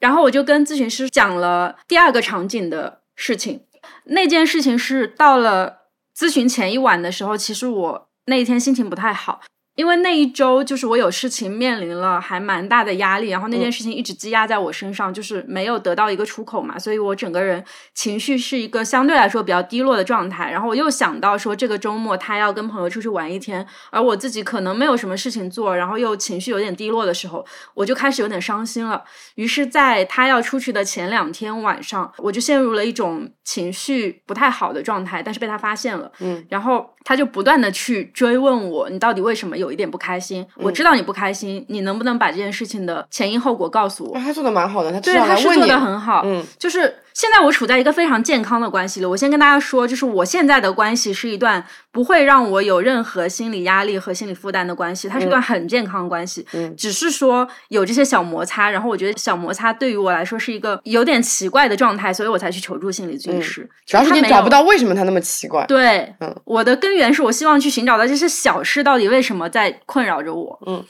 [0.00, 3.62] 然后我就跟咨询师讲了第二个场景的事情。
[4.04, 5.78] 那件事情是到了
[6.16, 9.40] 咨询前一晚的时候，其实我那一天心情不太好。
[9.78, 17.64] 因为那一周就是我有事情面临了还蛮大的压力，然后那件事情一直积压在我身上，就是没有得到一个出口嘛，所以我整个人
[17.94, 20.50] 情绪是一个相对来说比较低落的状态。
[20.50, 29.04] 然后我又想到说这个周末他要跟朋友出去玩一天，而我自己可能没有什么事情做，然后又情绪有点低落的时候，我就开始有点伤心了。
[29.36, 39.67] 于是，在他要出去的前两天晚上，我就陷入了一种情绪不太好的状态，但是被他发现了，嗯，然后他就不断的去追问我，你到底为什么有？
[39.68, 44.18] 有一点不开心，我知道你不开心，你能不能把这件事情的前因后果告诉我？
[44.18, 49.06] 他做的蛮好的，他对他是做的很好，嗯，就是现在我处在一个非常健康的关系里。
[49.06, 56.46] 我先跟大家说，就是我现在的关系是一段不会让我有任何心理压力和心理负担的关系，它是一段很健康的关系。
[56.52, 63.68] 嗯，只是说有这些小摩擦，然后我觉得小摩擦对于我来说是一个有点奇怪的状态，所以我才去求助心理咨询师。
[63.84, 65.66] 主要是你找不到为什么他那么奇怪。
[65.66, 69.58] 对，嗯，我的根源是我希望去寻找到这些小事到底为什么在。
[69.58, 70.84] 在困扰着我，嗯，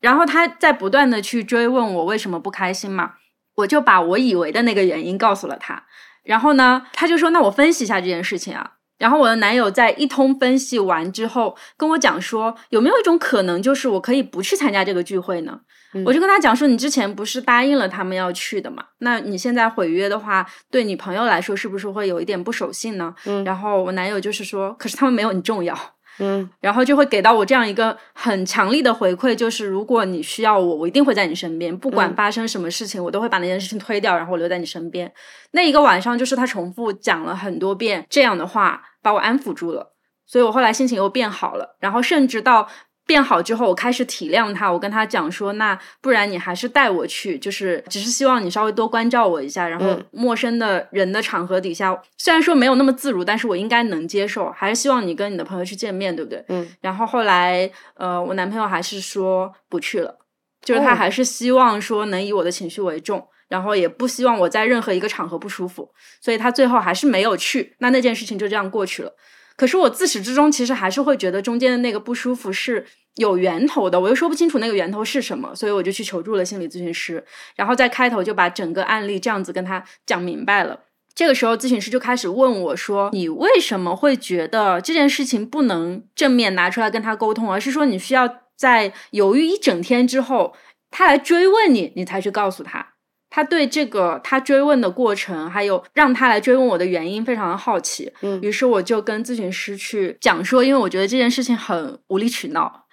[0.00, 3.12] 然后他在不断的去追问我为什么不开心嘛，
[3.58, 5.82] 我就把我以为的那个原因告诉了他，
[6.22, 15.60] 然后呢，他就说那我分析一下这件事情啊，然后我的男友在一通分析完之后跟我讲说，有没有一种可能就是我可以不去参加这个聚会呢？
[16.04, 23.12] 我就跟他讲说，你之前不是答应了他们要去的嘛，那你现在毁约的话，对你朋友来说是不是会有一点不守信呢？
[23.24, 25.76] 嗯，然后我男友就是说，可是他们没有你重要。
[26.18, 35.12] 嗯，然后就会给到我这样一个很强力的回馈，就是如果你需要我，我一定会在你身边，不管发生什么事情，我都会把那件事情推掉，然后留在你身边。
[35.52, 39.94] 那一个晚上，就是他重复讲了很多遍这样的话，把我安抚住了，
[40.26, 42.68] 所以我后来心情又变好了，然后甚至到。
[43.08, 44.70] 变好之后，我开始体谅他。
[44.70, 49.66] 我跟他讲说：“那不然你还是带我去，就是只是希望你稍微多关照我一下。
[49.66, 54.50] 然后陌生的人的场合底下，虽然说没有那么自如，但是我应该能接受。
[54.50, 56.68] 还是希望你跟你的朋友去见面，对不对？”嗯。
[56.82, 60.18] 然后后来，呃，我男朋友还是说不去了。
[60.60, 65.88] 就是他哦还是希望说能以我的情绪为重，然后也不希望我在任何一个场合不舒服，
[66.20, 69.14] 所以他最后还是没有去，那那件事情就这样过去了。
[69.58, 77.24] 可是我自始至终其实还是会觉得中间的那个不舒服是有源头的，我又说不清楚那个源头是什么，所以我就去求助了心理咨询师，
[77.56, 80.78] 然后在开头就把整个案例这样子跟他讲明白了。
[81.12, 90.54] 这个时候，咨询师就开始问我说：“你为什么会觉得这件事情不能正面拿出来跟他沟通，而是说你需要在犹豫一整天之后，
[90.92, 92.94] 他来追问你，你才去告诉他？”
[93.30, 98.12] 他对这个他追问的过程，还有让他来追问我的原因非常的好奇。
[98.22, 102.86] 嗯于是我就跟咨询师去讲说，因为我觉得这件事情很无理取闹，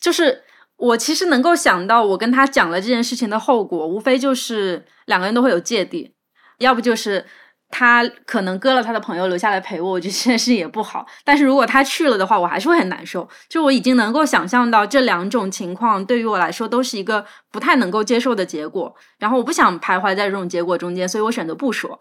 [0.00, 0.42] 就是
[0.76, 6.14] 我其实能够想到，我跟他讲了这件事情的后果，无非就是两个人都会有芥蒂，
[6.58, 7.24] 要不就是
[7.72, 11.06] 他可能割了他的朋友留下来陪我，我觉得这件事也不好。
[11.24, 13.26] 但是如果他去了的话，我还是会很难受。
[13.48, 21.98] 就我已经能够想象到这两种情况对于我来说都是一个不太能够接受的结果，然后我不想徘徊在这种结果中间，所以我选择不说。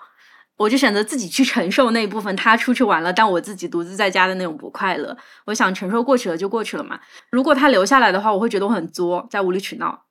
[0.57, 5.17] 我就选择自己去承受那一部分他出去玩了，但我自己独自在家的那种不快乐。
[5.45, 6.99] 我想承受过去了就过去了嘛。
[7.31, 10.03] 如果他留下来的话，我会觉得我很作，在无理取闹。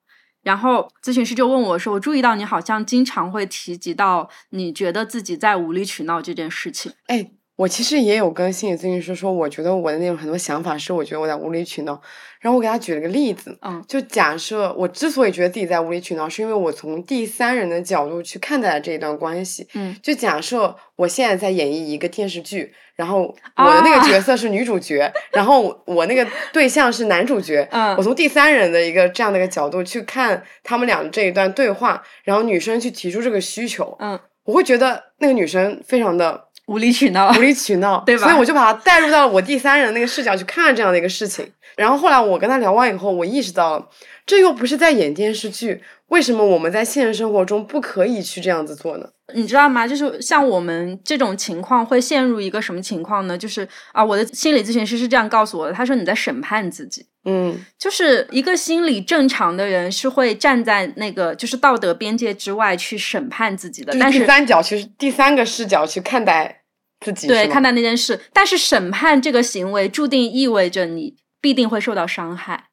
[0.42, 6.92] 然后咨询师就问我说：“我注意到你好像经常会提及到你觉得自己在无理取闹这件事情。
[7.06, 12.00] 哎，我其实也有跟心理咨询师说，我觉得我的那种很多想法是我觉得我在无理取闹。
[12.40, 19.68] 然后我给他举了个例子，嗯就假设我之所以觉得自己在无理取闹，是因为我从第三人的角度去看待了这一段关系。
[19.74, 23.24] 嗯就假设我现在在演绎一个电视剧，然后
[23.56, 27.68] 我的那个啊角色是女主角，然后我那个对象是男主角。
[27.72, 41.46] 嗯我从第三人的一个这样的一个角度去看他们俩的这一段对话，然后女生去提出这个需求，嗯，我会觉得那个女生非常的无理取闹无理取闹， 对吧所以我就把他带入到了我第三人那个视角去看这样的一个事情。
[41.76, 43.88] 然后后来我跟他聊完以后，我意识到了，
[44.24, 49.08] 这又不是在演电视剧，为什么我们在现实生活中不可以去这样子做呢？
[49.34, 49.86] 你知道吗？
[49.86, 53.38] 就是像我们这种情况会陷入一个什么情况呢？
[53.38, 57.06] 就是啊，我的心理咨询师是这样告诉我的，他说你在审判自己。
[57.26, 66.59] 嗯就是一个心理正常的人是会站在那个就是道德边界之外去审判自己的，就是第但是三角其实第三个视角去看待
[67.00, 72.66] 自己，对看待那件事，但是审判这个行为注定意味着你必定会受到伤害，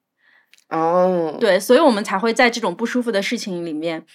[0.70, 4.06] 哦，对，所以我们才会在这种不舒服的事情里面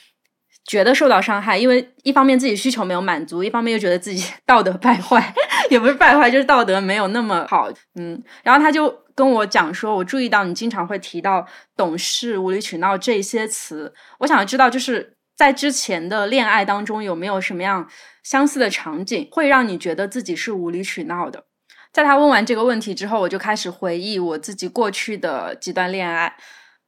[0.66, 5.34] 觉得受到伤害，因为一方面自己需求没有满足，一方面又觉得自己 道德败坏，
[5.70, 11.46] 也不是败坏，就是道德没有那么好，嗯，然后他就跟我讲说，我注意到你经常会提到
[11.76, 17.88] 懂事、无理取闹这些词，我想知道就是在之前的恋爱当中有没有什么样
[18.22, 21.44] 相似的场景，会让你觉得自己是无理取闹的。
[21.92, 26.36] 在他问完这个问题之后，我就开始回忆我自己过去的几段恋爱。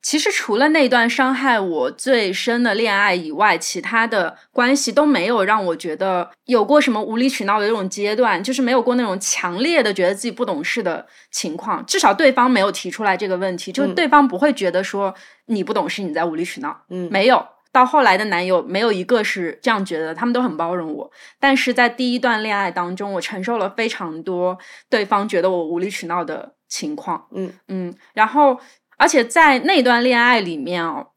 [0.01, 11.85] 其实除了那段伤害我最深的恋爱以外，其他的关系都没有让我觉得有过什么无理取闹的这种阶段，就是没有过那种强烈的觉得自己不懂事的情况。
[11.87, 15.15] 至少对方没有提出来这个问题，就对方不会觉得说
[15.47, 16.83] 你不懂事，你在无理取闹。
[16.91, 17.43] 嗯，没有。
[17.75, 21.11] 到后来的男友没有一个是这样觉得，他们都很包容我。
[21.41, 24.57] 但是在第一段恋爱当中，我承受了非常多
[24.89, 27.27] 对方觉得我无理取闹的情况。
[27.33, 28.61] 嗯嗯，然后
[28.97, 31.09] 而且在那段恋爱里面哦，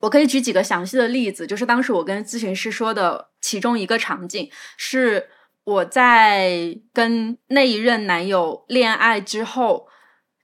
[0.00, 5.28] 我可以举几个详细的例子，就是当时我跟咨询师说的其中一个场景是
[5.64, 9.86] 我在跟那一任男友恋爱之后，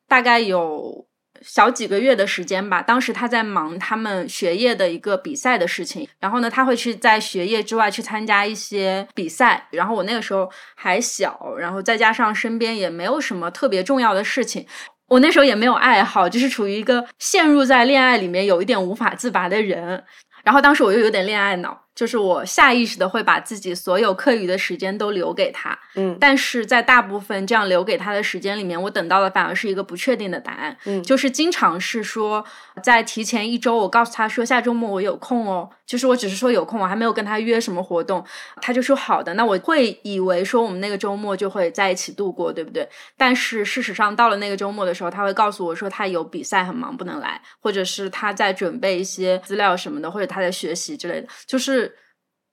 [0.07, 1.07] 大概有
[1.45, 2.81] 小几个月的时间吧。
[2.81, 9.69] 当时他在忙他们学业的一个比赛的事情，然后呢，他会去在学业之外去参加一些比赛。
[9.71, 14.67] 然后我那个时候还小，然后再加上身边也没有什么特别重要的事情。
[15.09, 20.03] 我那时候也没有爱好，就是处于一个陷入在恋爱里面有一点无法自拔的人。
[20.43, 26.17] 然后当时我又有点恋爱脑，就是我下意识的会把自己所有课余的时间都留给他，嗯。
[26.21, 31.03] 但是在大部分这样留给他的时间里面，我等到的反而是一个不确定的答案，嗯。
[31.03, 32.45] 就是经常是说
[32.83, 38.25] 在提前一周，我告诉他说下周末我有空哦，就是我只是说有空，我还没有跟他约什么活动，
[38.61, 42.89] 他就说好的，那我会以为说我们那个周末就会在一起度过，对不对？
[43.17, 51.82] 但是事实上到了那个周末的时候，他会告诉我说他有比赛很忙不能来，或者是他在准备一些资料什么的，或者他在学习之类的，就是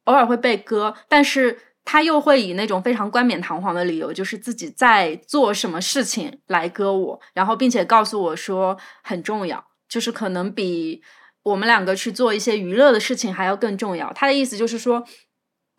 [0.05, 11.01] 偶尔会被割，但是他又会以那种非常冠冕堂皇的理由，就是自己在做什么事情来割我，然后并且告诉我说很重要，就是可能比
[11.43, 14.11] 我们两个去做一些娱乐的事情还要更重要。
[14.13, 15.05] 他的意思就是说。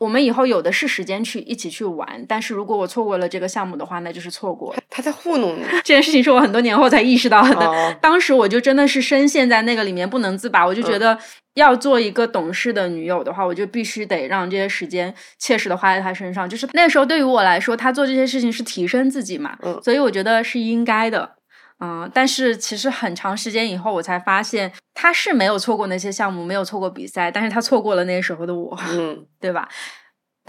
[0.01, 4.81] 我们以后有的是时间去一起去玩，但是如果我错过了这个项目的话，那就是错过了。
[4.89, 5.63] 他在糊弄你。
[5.85, 11.19] 这件事情是我很多年后才意识到的，哦当时我就真的是深陷在那个里面不能自拔，我就觉嗯得
[11.55, 16.49] 要做一个懂事的女友的话，我就必须得让这些时间切实的花在他身上。
[16.49, 21.37] 就是那时候对于我来说，他做这些事情是提升自己嘛，嗯所以我觉得是应该的。
[21.81, 28.79] 嗯，但是其实很长时间以后，我才发现他是没有错过那些项目，没有错过比赛，但是他错过了那时候的我。
[28.91, 29.67] 嗯对吧？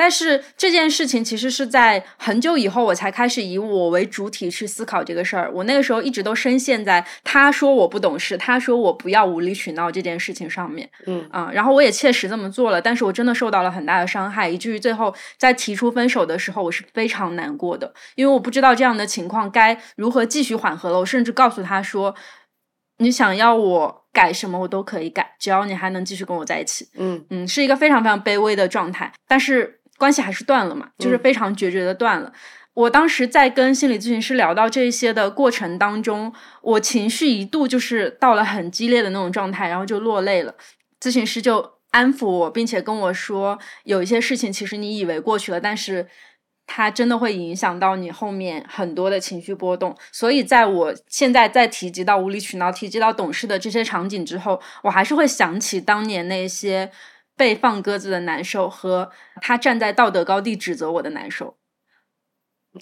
[0.01, 5.51] 但是这件事情其实是在很久以后，我才开始以我为主体去思考这个事儿。
[5.53, 10.89] 我那个时候一直都深陷在他说我不懂事，他说我不要无理取闹这件事情上面。
[11.05, 20.97] 嗯啊、然后我也切实这么做了，但是我真的受到了很大的伤害，以至于最后在提出分手的时候，我是非常难过的，因为我不知道这样的情况该如何继续缓和了。
[20.97, 22.15] 我甚至告诉他说
[22.97, 32.33] ：“你想要我改什么，我都可以改，只要你还能继续跟我在一起。”嗯嗯，是一个非常非常卑微的状态，但是关系还是断了嘛，就是嗯非常决绝的断了。
[32.73, 36.33] 我当时在跟心理咨询师聊到这些的过程当中，
[36.63, 40.55] 我情绪一度就是到了很激烈的那种状态，然后就落泪了。
[40.99, 46.07] 咨询师就安抚我，并且跟我说，有一些事情其实你以为过去了，但是
[46.65, 49.95] 它真的会影响到你后面很多的情绪波动。
[50.11, 56.89] 所以，在我现在在提及到无理取闹、提及到懂事的这些场景之后，我还是会想起当年那些
[57.41, 59.09] 被放鸽子的难受和
[59.41, 61.57] 他站在道德高地指责我的难受。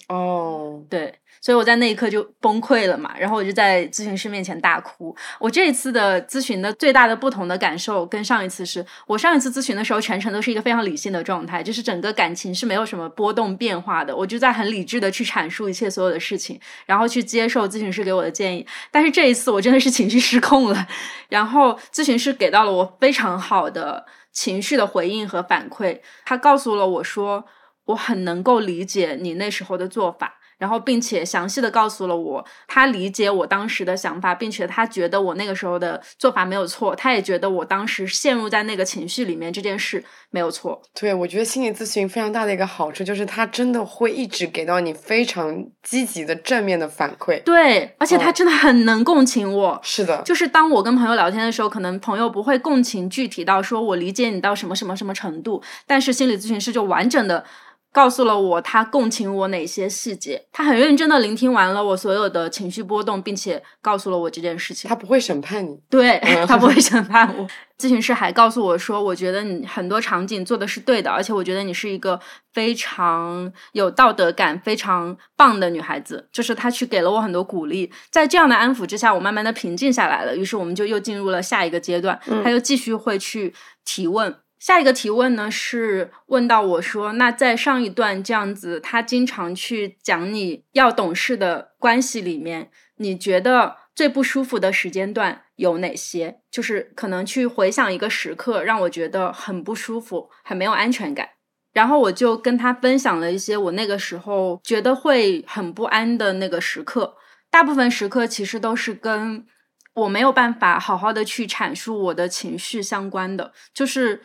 [0.06, 5.16] 哦，对，所以我在那一刻就崩溃了嘛，然后我就在咨询师面前大哭。
[5.40, 18.64] 我这一次的咨询的最大的不同的感受跟上一次是，我上一次咨询的时候全程都是一个非常理性的状态，就是整个感情是没有什么波动变化的，我就在很理智的去阐述一切所有的事情，然后去接受咨询师给我的建议。
[18.92, 20.86] 但是这一次我真的是情绪失控了，
[21.28, 24.06] 然后咨询师给到了我非常好的
[24.40, 27.44] 情绪的回应和反馈，他告诉了我说。
[27.86, 40.82] 我很能够理解你那时候的做法，然后并且详细的告诉了我，他理解我当时的想法，并且他觉得我那个时候的做法没有错，他也觉得我当时陷入在那个情绪里面这件事没有错。
[40.92, 47.42] 对，我觉得心理咨询非常大的一个好处就是他真的会一直给到你非常积极的正面的反馈。
[47.42, 49.80] 对，而且他哦真的很能共情我。
[49.82, 57.44] 是的，就是当我跟朋友聊天的时候，可能朋友不会共情具体到说我理解你到什么什么什么程度，但是心理咨询师就完整的
[57.92, 64.88] 告诉了我他共情我哪些细节，他很认真的聆听完了我所有的情绪波动，并且告诉了我这件事情。
[64.88, 65.78] 他不会审判你。
[65.88, 67.46] 对嗯 他不会审判我。
[67.78, 72.20] 咨询师还告诉我说，我觉得你很多场景做的是对的，而且我觉得你是一个
[72.52, 76.28] 非常有道德感、非常棒的女孩子。
[76.30, 80.36] 就是他去给了我很多鼓励，在这样的安抚之下，我慢慢的平静下来了。
[80.36, 84.36] 于是我们就又进入了下一个阶段，嗯他又继续会去提问。
[84.60, 96.40] 下一个提问呢是问到我说，那在上一段这样子，他经常去讲你要懂事的关系里面，你觉得最不舒服的时间段有哪些？
[96.50, 101.30] 就是可能去回想一个时刻，让我觉得很不舒服，很没有安全感。
[101.72, 107.16] 然后我就跟他分享了一些我那个时候觉得会很不安的那个时刻，
[107.50, 109.46] 大部分时刻其实都是跟
[109.94, 114.22] 我没有办法好好的去阐述我的情绪相关的，就是。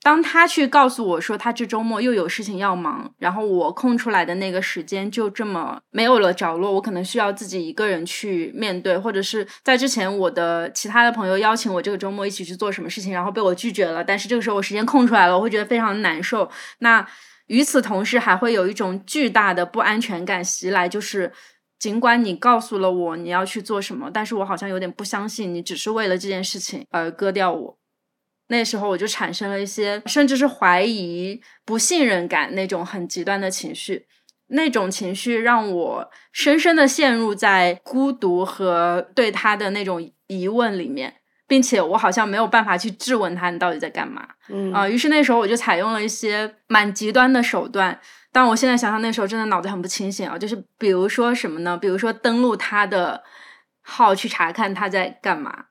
[0.00, 16.48] 当他去告诉我说他这周末又有事情要忙，然后我空出来的那个时间就这么没有了着落，我可能需要自己一个人去面对，或者是在之前我的其他的朋友邀请我这个周末一起去做什么事情，然后被我拒绝了，但是这个时候我时间空出来了，我会觉得非常难受。
[16.78, 17.06] 那
[17.48, 21.32] 与此同时，还会有一种巨大的不安全感袭来，就是。
[21.78, 27.77] 尽管你告诉了我你要去做什么，但是我好像有点不相信你只是为了这件事情而割掉我。
[28.48, 34.06] 那时候我就产生了一些，甚至是怀疑、不信任感那种很极端的情绪。
[34.48, 41.14] 那种情绪让我深深的陷入在孤独和对他的那种疑问里面，
[41.46, 48.00] 并且我好像没有办法去质问他你到底在干嘛嗯啊、于是那时候我就采用了一些蛮极端的手段。
[48.32, 50.38] 但我现在想想，那时候真的脑子很不清醒啊。
[50.38, 51.76] 就是比如说什么呢？
[51.76, 53.22] 比如说登录他的
[53.82, 55.66] 号去查看他在干嘛。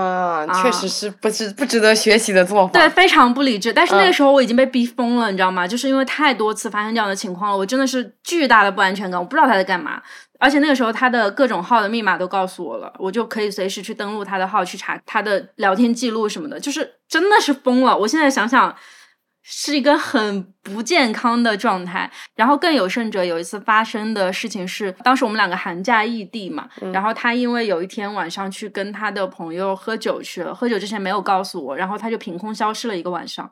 [0.00, 2.72] 啊，啊确实是不值不值得学习的做法。
[2.72, 3.72] 对，非常不理智。
[3.72, 5.66] 但是那个嗯时候我已经被逼疯了，你知道吗？
[5.66, 10.02] 就是因为太多次发生这样的情况了，我真的是巨大的不安全感，我不知道他在干嘛。
[10.38, 17.96] 而且那个时候他的各种号的密码都告诉我了，我就可以随时去登录他的号去查他的聊天记录什么的，就是真的是疯了。
[17.96, 18.74] 我现在想想。
[19.48, 33.48] 是一个很不健康的状态，然后更有甚者，有一次发生的事情是，当时我们两个寒假异地嘛，嗯然后他因为有一天晚上去跟他的朋友喝酒去了，喝酒之前没有告诉我，然后他就凭空消失了一个晚上。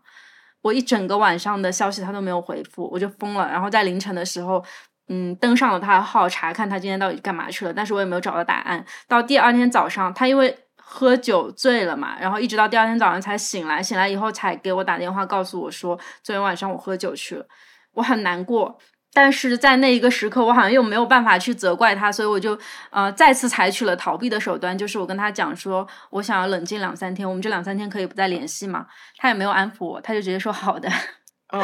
[0.62, 3.49] 我一整个晚上的消息他都没有回复，我就疯了。
[3.49, 4.64] 然后在凌晨的时候，
[5.09, 8.84] 嗯，登上了他的号查看他今天到底干嘛去了，但是我也没有找到答案。
[9.07, 10.57] 到第二天早上，他因为
[10.87, 17.47] 喝酒醉了嘛，然后一直到第二天早上才醒来，醒来以后才给我打电话告诉我说，昨天晚上我喝酒去了，
[17.95, 18.78] 我很难过。
[19.16, 22.59] 但是在那一个时刻，我好像又没有办法去责怪他，所以我就
[22.91, 28.87] 呃再次采取了逃避的手段，就是我跟他讲说，我想要冷静两三天，我们这两三天可以不再联系嘛。
[29.16, 30.89] 他也没有安抚我，他就直接说好的。
[31.51, 31.62] 哦，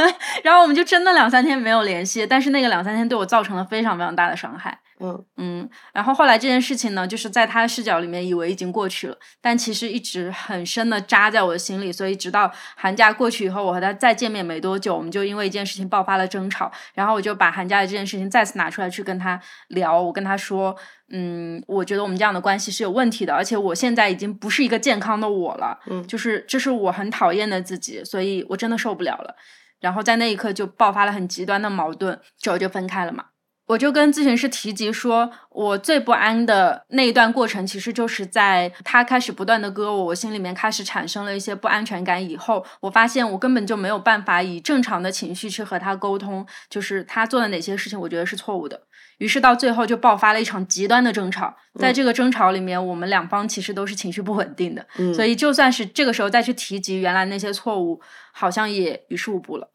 [0.44, 4.78] 然后我们就真的两三天没有联系，但是那个两三天对我造成了非常非常大的伤害。
[5.02, 11.90] 嗯嗯，然后后来这件事情呢，就是在他的视角里面以为已经过去了，但其实一直很深的扎在我的心里。
[11.90, 16.70] 所以直到寒假过去以后，我和他再见面没多久，我们就因为一件事情爆发了争吵。
[16.94, 20.00] 然后我就把寒假的这件事情再次拿出来去跟他聊。
[20.00, 20.76] 我跟他说，
[21.08, 25.80] 嗯，我觉得我们这样的关系是有问题的，而且我现在已经不是一个健康的我了。
[25.86, 29.34] 嗯就是这是我很讨厌的自己，所以我真的受不了了。
[29.80, 33.24] 然后在那一刻就爆发了很极端的矛盾，之后就分开了嘛。
[33.70, 48.80] 我就跟咨询师提及说，我最不安的那一段过程，其实就是在他开始不断的割我，我心里面开始产生了一些不安全感以后，我发现我根本就没有办法以正常的情绪去和他沟通，就是他做的哪些事情，我觉得是错误的。
[49.18, 58.00] 于是到最后就爆发了一场极端的争吵，在这个争吵里面，我们两方其实都是情绪不稳定的，嗯，所以就算是这个时候再去提及原来那些错误，
[58.32, 59.68] 好像也于事无补了。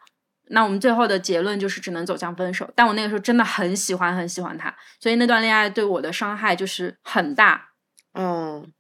[0.49, 2.69] 那我们最后的结论就是只能走向分手。
[2.75, 7.69] 但我那个时候真的很喜欢很喜欢他，所以那段恋爱对我的伤害就是很大。
[8.13, 8.71] 嗯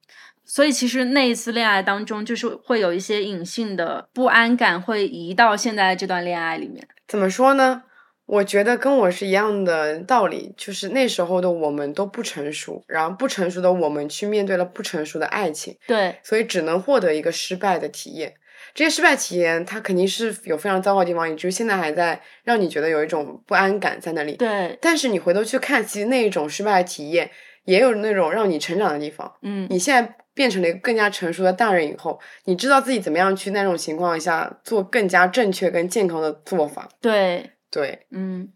[0.47, 6.87] 所以其实那一次恋爱当中，就是会有一些隐性的不安感会移到现在这段恋爱里面。
[7.07, 7.81] 怎么说呢？
[8.27, 18.35] 我觉得跟我是一样的道理，就是那时候的我们都不成熟，然后不成熟的我们去面对了不成熟的爱情，对所以只能获得一个失败的体验。
[18.75, 24.33] 这些失败体验，它肯定是有非常糟糕的地方，以至于现在还在让你觉得有一种不安感在那里。
[24.33, 27.31] 对，但是你回头去看，其实那一种失败的体验，
[27.63, 29.33] 也有那种让你成长的地方。
[29.41, 36.89] 嗯，你现在变成了一个更加成熟的大人以后，你知道自己怎么样去那种情况下做更加正确跟健康的做法。
[36.99, 38.49] 对，对，嗯，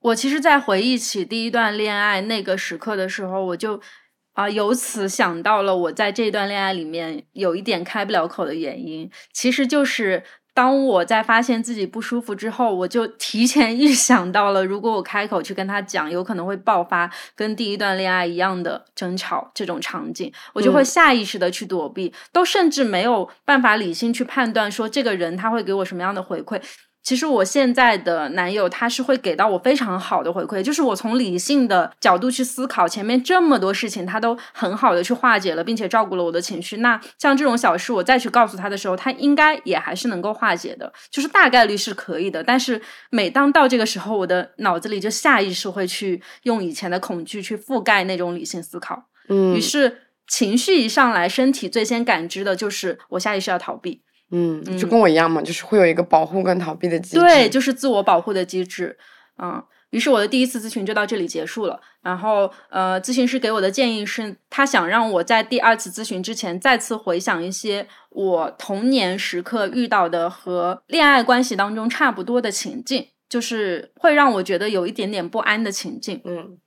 [0.00, 3.80] 我其实，在回忆起第一段恋爱那个时刻的时候，我就
[4.34, 10.22] 啊、由此想到了我在这段恋爱里面有一点开不了口的原因，其实就是
[10.52, 26.60] 当我在发现自己不舒服之后，我就提前预想到了，如果我开口去跟他讲，有可能会爆发跟第一段恋爱一样的争吵这种场景，我就会嗯下意识的去躲避，都甚至没有办法理性去判断说这个人他会给我什么样的回馈。
[27.04, 36.78] 其实我现在的男友他是会给到我非常好的回馈，就是我从理性的角度去思考，前面这么多事情他都很好的去化解了，并且照顾了我的情绪。
[36.78, 42.42] 那像这种小事，我再去告诉他的时候，他应该也还是能够化解的，就是大概率是可以的。
[42.42, 42.80] 但是
[43.10, 54.03] 每当到这个时候，我的脑子里就下意识会去用以前的恐惧去覆盖那种理性思考，嗯于是情绪一上来，身体最先感知的就是我下意识要逃避。
[54.30, 57.20] 嗯，就嗯跟我一样嘛，就是会有一个保护跟逃避的机制。
[57.20, 58.96] 对，就是自我保护的机制。
[59.42, 61.80] 嗯，于是我的第一次咨询就到这里结束了。
[62.02, 76.20] 然后，呃，咨询师给我的建议是，他想让我在第二次咨询之前再次回想一些我童年时刻遇到的和恋爱关系当中差不多的情境，就是会让我觉得有一点点不安的情境。
[76.24, 76.58] 嗯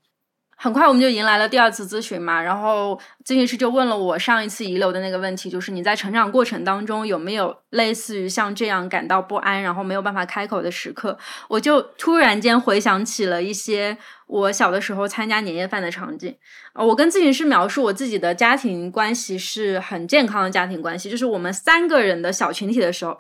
[0.60, 11.16] 很快我们就迎来了第二次咨询嘛，然后咨询师就问了我上一次遗留的那个问题，就是你在成长过程当中有没有类似于像这样感到不安，然后没有办法开口的时刻？
[11.48, 13.96] 我就突然间回想起了一些
[14.26, 16.36] 我小的时候参加年夜饭的场景。
[16.74, 23.18] 我跟咨询师描述我自己的家庭关系是很健康的家庭关系，就是我们三个人的小群体的时候。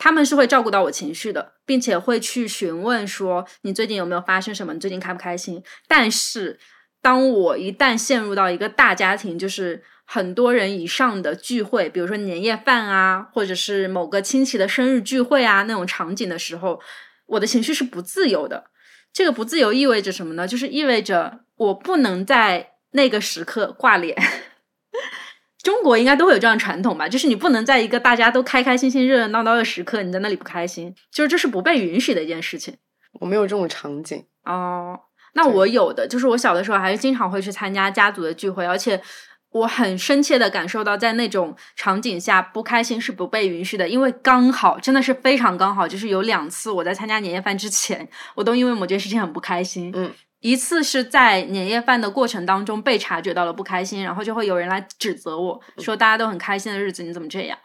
[0.00, 5.60] 他们是会照顾到我情绪的，并且会去询问说你最近有没有发生什么，你最近开不开心。
[5.88, 6.56] 但是
[7.00, 16.80] 当我一旦陷入到一个大家庭，就是很多人以上的聚会，比如说年夜饭啊，或者是某个亲戚的生日聚会啊那种场景的时候，
[17.26, 18.70] 我的情绪是不自由的。
[19.12, 20.46] 这个不自由意味着什么呢？
[20.46, 24.16] 就是意味着我不能在那个时刻挂脸。
[25.62, 32.76] 中国应该都会有这样传统吧，就是你不能在一个大家都开开心心、热热闹闹的时刻，你在那里不开心，就是这是不被允许的一件事情。
[33.20, 34.24] 我没有这种场景。
[34.44, 34.98] 哦，
[35.34, 39.00] 那我有的，就是我小的时候还是经常会去参加家族的聚会，而且
[39.50, 49.90] 我很深切的感受到，在那种场景下不开心是不被允许的，因为刚好真的是非常刚好，就是有两次我在参加年夜饭之前，我都因为某件事情很不开心。
[49.94, 57.58] 嗯，一次是在年夜饭的过程当中被察觉到了不开心，然后就会有人来指责我说大家都很开心的日子你怎么这样？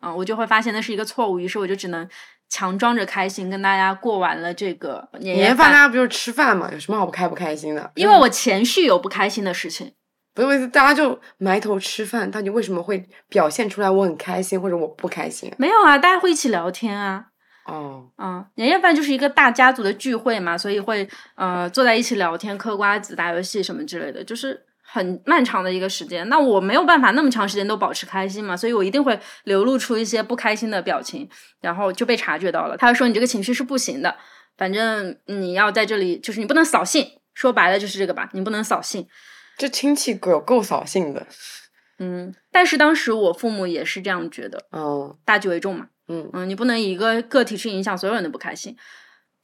[0.00, 2.06] 嗯，我就会发现那是一个错误，于是我就只能
[2.54, 6.70] 强装着开心跟大家过完了这个年夜年夜饭大家不就是吃饭嘛？
[6.72, 7.90] 有什么好不开不开心的？
[7.96, 9.92] 因为我前序有不开心的事情。
[10.32, 15.52] 不是，大家就埋头吃饭，到底为什么会表现出来我很开心或者我不开心？
[15.58, 17.24] 没有啊，大家会一起聊天啊。
[17.66, 24.64] 哦，嗯，年夜饭就是一个大家族的聚会嘛，所以会呃坐在一起聊天、嗑瓜子、打游戏什么之类的，就是
[24.94, 26.28] 很漫长的一个时间。
[26.28, 31.28] 那我没有办法那么长时间都保持开心嘛，所以我一定会流露出一些不开心的表情，
[31.60, 32.76] 然后就被察觉到了。
[32.76, 34.16] 他说你这个情绪是不行的，
[34.56, 37.04] 反正你要在这里，就是你不能扫兴。
[37.34, 39.04] 说白了就是这个吧，你不能扫兴。
[39.58, 41.26] 这亲戚够够扫兴的。
[41.98, 45.88] 嗯，但是当时我父母也是这样觉得，嗯大局为重嘛。
[46.06, 48.76] 嗯嗯，你不能以一个个体去影响所有人的不开心。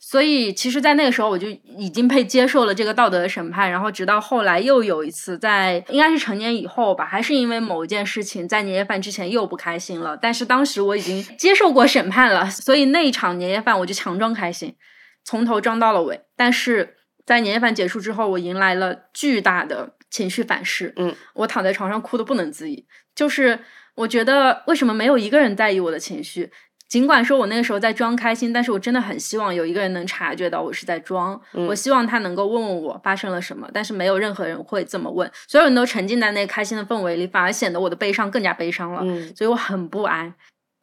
[0.02, 1.46] 所以，其实，在那个时候，我就
[1.76, 3.70] 已经被接受了这个道德的审判。
[3.70, 10.16] 然后，直到后来又有一次，在应该是成年以后吧，还是因为某一件事情，在年夜饭之前又不开心了。
[10.16, 14.74] 但是当时我已经 接受过审判了，所以那一场年夜饭我就强装开心，
[15.22, 16.18] 从头装到了尾。
[16.34, 16.96] 但是
[17.26, 20.94] 在年夜饭结束之后，我迎来了巨大的情绪反噬。
[20.96, 23.58] 嗯，我躺在床上哭的不能自已，就是
[23.96, 26.50] 我觉得为什么没有一个人在意我的情绪？
[26.90, 31.40] 尽管说我那个时候在装开心，但是我真的很希望有一个人能察觉到我是在装。
[31.52, 39.02] 嗯我希望他能够问问我发生了什么，但是没有任何人会这么问，所有人都沉浸在那个开心的氛围里，反而显得我的悲伤更加悲伤了。
[39.04, 40.34] 嗯所以我很不安。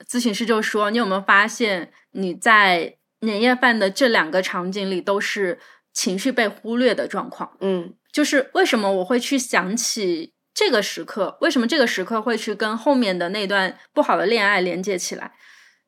[0.10, 5.60] 咨询师就说：“你有没有发现你在年夜饭的这两个场景里都是
[5.92, 7.52] 情绪被忽略的状况？
[7.60, 11.38] 嗯就是为什么我会去想起这个时刻？
[11.42, 15.34] 为什么这个时刻会去跟后面的那段不好的恋爱连接起来？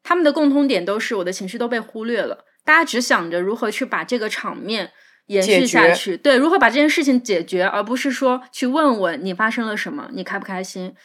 [0.04, 4.92] 他们的共通点都是我的情绪都被忽略了，大家只想着如何去把这个场面
[5.28, 10.96] 延续下去，对，如何把这件事情解决，而不是说去问问你发生了什么，你开不开心。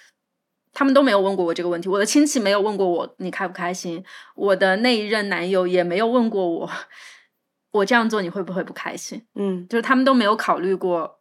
[0.77, 4.03] 他们都没有问过我这个问题，我的亲戚没有问过我你开不开心，
[4.35, 6.71] 我的那一任男友也没有问过我，
[7.71, 9.25] 我这样做你会不会不开心？
[9.37, 9.65] 嗯。
[9.69, 11.21] 就是他们都没有考虑过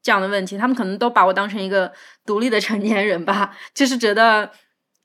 [0.00, 1.92] 这样的问题，他们可能都把我当成一个
[2.24, 4.50] 独立的成年人吧，就是觉得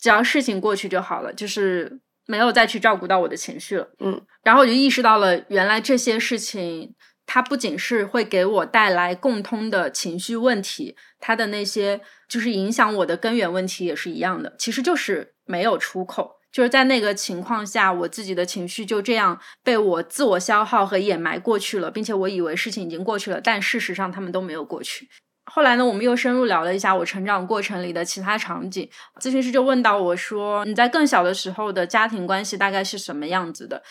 [0.06, 3.90] 只要事情过去就好了，就是没有再去照顾到我的情绪了。
[3.98, 6.94] 嗯，然后我就意识到了，原来这些事情
[7.26, 16.36] 它不仅是会给我带来共通的情绪问题，它的那些就是影响我的根源问题也是一样的，其实就是没有出口。
[16.52, 25.10] 就是在那个情况下，我自己的情绪就这样被我自我消耗和掩埋过去了，并且我以为事情已经过去了，但事实上他们都没有过去。
[25.46, 28.90] 后来呢，我们又深入聊了一下我成长过程里的其他场景。
[29.22, 33.82] 咨询师就问到我说：“你在更小的时候的家庭关系大概是什么样子的？”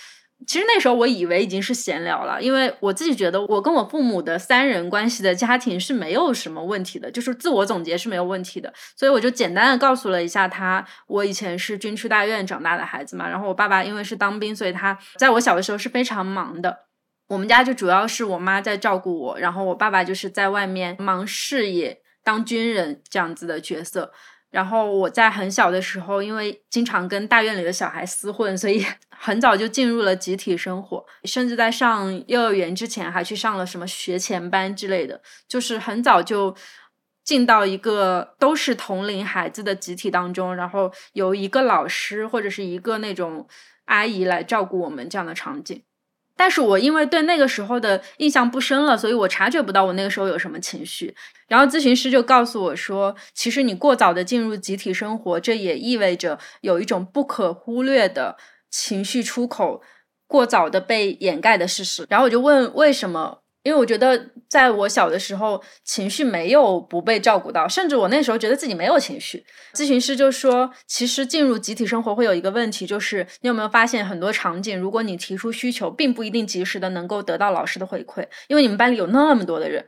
[0.46, 16.83] 其实那时候我以为已经是闲聊了，因为我自己觉得我跟我父母的三人关系的家庭是没有什么问题的，就是自我总结是没有问题的，所以我就简单的告诉了一下他，我以前是军区大院长大的孩子嘛，然后我爸爸因为是当兵，所以他在我小的时候是非常忙的。
[17.28, 24.12] 我们家就主要是我妈在照顾我，然后我爸爸就是在外面忙事业，当军人这样子的角色。
[24.50, 36.54] 然后我在很小的时候，因为经常跟大院里的小孩厮混，所以 很早就进入了集体生活，甚至在上幼儿园之前还去上了什么学前班之类的，就是很早就
[37.24, 43.48] 进到一个都是同龄孩子的集体当中，然后由一个老师或者是一个那种
[43.86, 45.82] 阿姨来照顾我们这样的场景。
[46.36, 51.14] 但是我因为对那个时候的印象不深了，所以我察觉不到我那个时候有什么情绪。
[51.46, 58.36] 然后咨询师就告诉我说，其实你过早的进入集体生活，这也意味着有一种不可忽略的
[58.70, 59.80] 情绪出口
[60.26, 62.04] 过早的被掩盖的事实。
[62.08, 63.43] 然后我就问为什么？
[63.64, 69.44] 因为我觉得在我小的时候，情绪没有不被照顾到，甚至我那时候觉得自己没有情绪。
[69.72, 79.82] 咨询师就说，其实进入集体生活会有一个问题，就是你有没有发现很多场景，如果你提出需求，并不一定及时的能够得到老师的回馈，因为你们班里有那么多的人，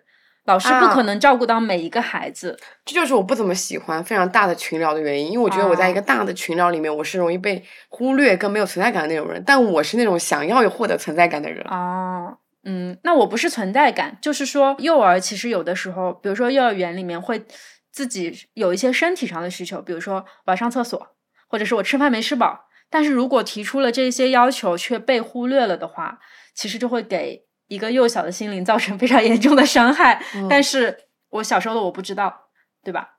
[0.46, 2.58] 老师不可能照顾到每一个孩子。
[2.84, 11.62] 这就是我不怎么喜欢非常大的群聊的原因，因为我觉得我在一个大的群聊里面，我是容易被忽略跟没有存在感的那种人，但我是那种想要获得存在感的人。
[11.68, 12.38] 哦，
[12.68, 17.46] 嗯，那我不是存在感，就是说幼儿其实有的时候，比如说幼儿园里面会
[17.92, 21.16] 自己有一些身体上的需求，比如说我要上厕所，
[21.48, 22.66] 或者是我吃饭没吃饱。
[22.90, 26.18] 但是如果提出了这些要求却被忽略了的话，
[26.54, 30.22] 其实就会给一个幼小的心灵造成非常严重的伤害。
[30.34, 30.96] 嗯但是
[31.30, 32.48] 我小时候的我不知道，
[32.84, 33.15] 对吧？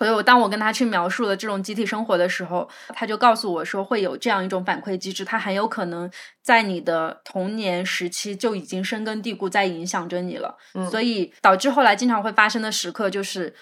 [0.00, 6.10] 所以我当我跟他去描述了这种集体生活的时候，他就告诉我说会有这样一种反馈机制，它很有可能
[6.42, 10.56] 在你的童年时期就已经深根蒂固，在影响着你了。
[10.72, 13.54] 嗯所以导致后来经常会发生的时刻就是，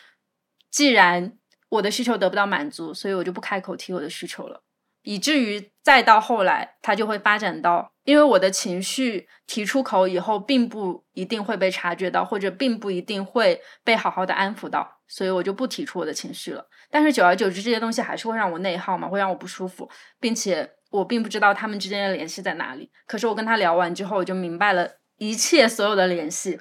[0.70, 1.32] 既然
[1.70, 4.62] 我的需求得不到满足，所以我就不开口提我的需求了。
[5.03, 16.66] 以至于再到后来，它就会发展到，因为我的情绪提出口以后，并不一定会被察觉到，或者并不一定会被好好的安抚到，所以我就不提出我的情绪了。
[16.90, 19.88] 但是久而久之，这些东西还是会让我内耗嘛，会让我不舒服，
[20.20, 22.90] 并且我并不知道他们之间的联系在哪里。
[23.07, 26.61] 可是我跟他聊完之后，我就明白了一切所有的联系。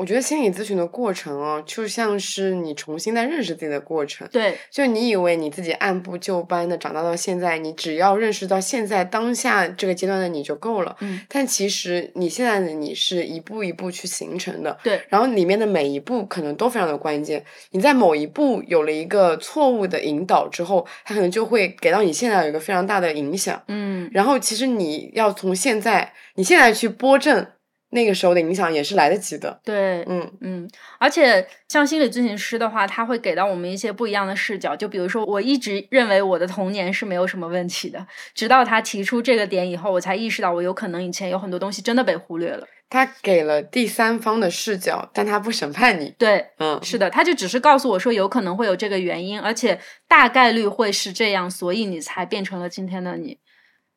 [0.00, 4.26] 我觉得心理咨询的过程哦，就像是你重新在认识自己的过程。
[4.32, 10.96] 对，就你以为你自己按部就班的长大到现在，你只要认识到现在当下这个阶段的你就够了。
[11.00, 14.78] 嗯，但其实你现在的你是一步一步去形成的。
[14.82, 17.44] 对，然后里面的每一步可能都非常的关键。
[17.72, 23.62] 你在某一步有了一个错误的引导之后，它可能就会给到你现在有一个非常大的影响。
[23.68, 27.46] 嗯，然后其实你要从现在，你现在去拨正。
[27.90, 34.76] 那个时候的影响也是来得及的，对，嗯嗯，而且像心理咨询师的话，他会给到我们一些不一样的视角。
[34.76, 42.66] 就比如说，我一直认为我的童年是没有什么问题的，直到他提出这个点以后，我才意识到我有可能以前有很多东西真的被忽略了。
[42.88, 46.14] 他给了第三方的视角，但他不审判你。
[46.18, 53.38] 对，嗯，是的，他就只是告诉我说有可能会有这个原因，而且大概率会是这样，所以你才变成了今天的你。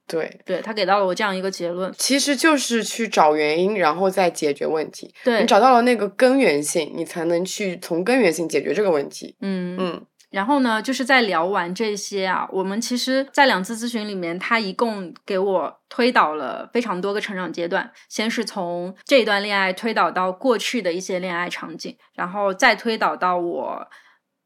[0.08, 5.14] 对，对他给到了我这样一个结论，其实就是去找原因，然后再解决问题。
[5.24, 9.36] 对你找到了那个根源性，你才能去从根源性解决这个问题。
[9.42, 23.88] 嗯嗯，然后呢，就是在聊完这些啊，我们其实，在两次咨询里面，他一共给我推导了非常多个成长阶段，先是从这一段恋爱推导到过去的一些恋爱场景，然后再推导到我。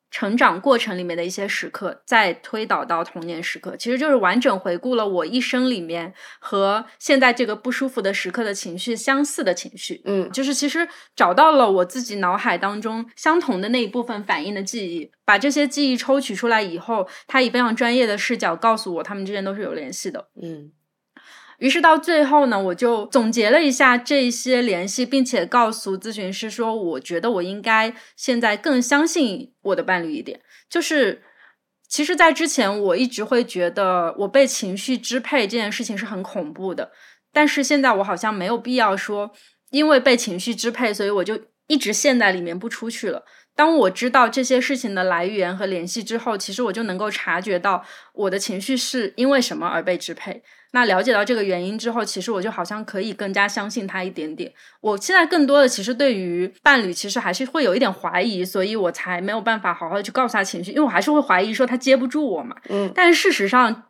[0.10, 10.02] 成长过程里面的一些时刻，再推导到童年时刻，其实就是完整回顾了我一生里面和现在这个不舒服的时刻的情绪相似的情绪。
[10.06, 20.30] 嗯，就是其实找到了我自己脑海当中相同的那一部分反应的记忆，把这些记忆抽取出来以后，他以非常专业的视角告诉我，他们之间都是有联系的。
[20.42, 20.72] 嗯。
[21.58, 30.40] 于是到最后呢，我就总结了一下这些联系，并且告诉咨询师说，我觉得我应该现在更相信我的伴侣一点。
[30.70, 31.24] 就是，
[31.88, 36.92] 其实，在之前我一直会觉得我被情绪支配这件事情是很恐怖的，
[37.34, 39.32] 但是现在我好像没有必要说，
[39.72, 43.24] 因为被情绪支配，所以我就一直陷在里面不出去了。
[43.56, 47.84] 当我知道这些事情的来源和联系之后，其实我就能够察觉到
[48.14, 50.44] 我的情绪是因为什么而被支配。
[50.72, 54.52] 那了解到这个原因之后，其实我就好像可以更加相信他一点点。
[54.82, 62.56] 我现在更多的其实对于伴侣，其实还是会有一点怀疑，所以我才没有办法好好的去告诉他情绪，因为我还是会怀疑说他接不住我嘛。
[62.70, 63.84] 嗯，但是事实上，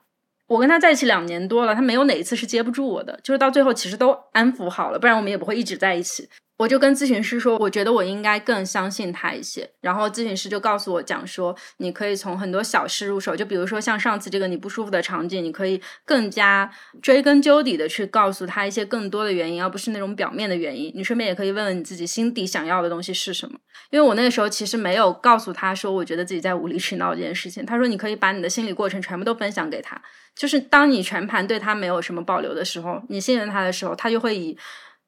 [0.47, 6.29] 我跟他在一起两年多了，他没有哪一次是接不住我的，就是到最后其实都安抚好了，不然我们也不会一直在一起。
[6.57, 9.69] 我就跟咨询师说，我觉得我应该更相信他一些。
[9.79, 20.91] 然后咨询师就告诉我讲说，你可以从很多小事入手，就比如说像上次这个你不舒服的场景，你可以更加追根究底的去告诉他一些更多的原因，而不是那种表面的原因。
[20.95, 23.59] 你顺便也可以问问你自己心底想要的东西是什么。
[23.91, 27.63] 因为我那个时候其实没有告诉他说，我觉得自己在无理取闹这件事情。
[27.63, 30.01] 他说你可以把你的心理过程全部都分享给他，
[30.35, 34.57] 就是当你全盘对他没有什么保留的时候，你信任他的时候，他就会以。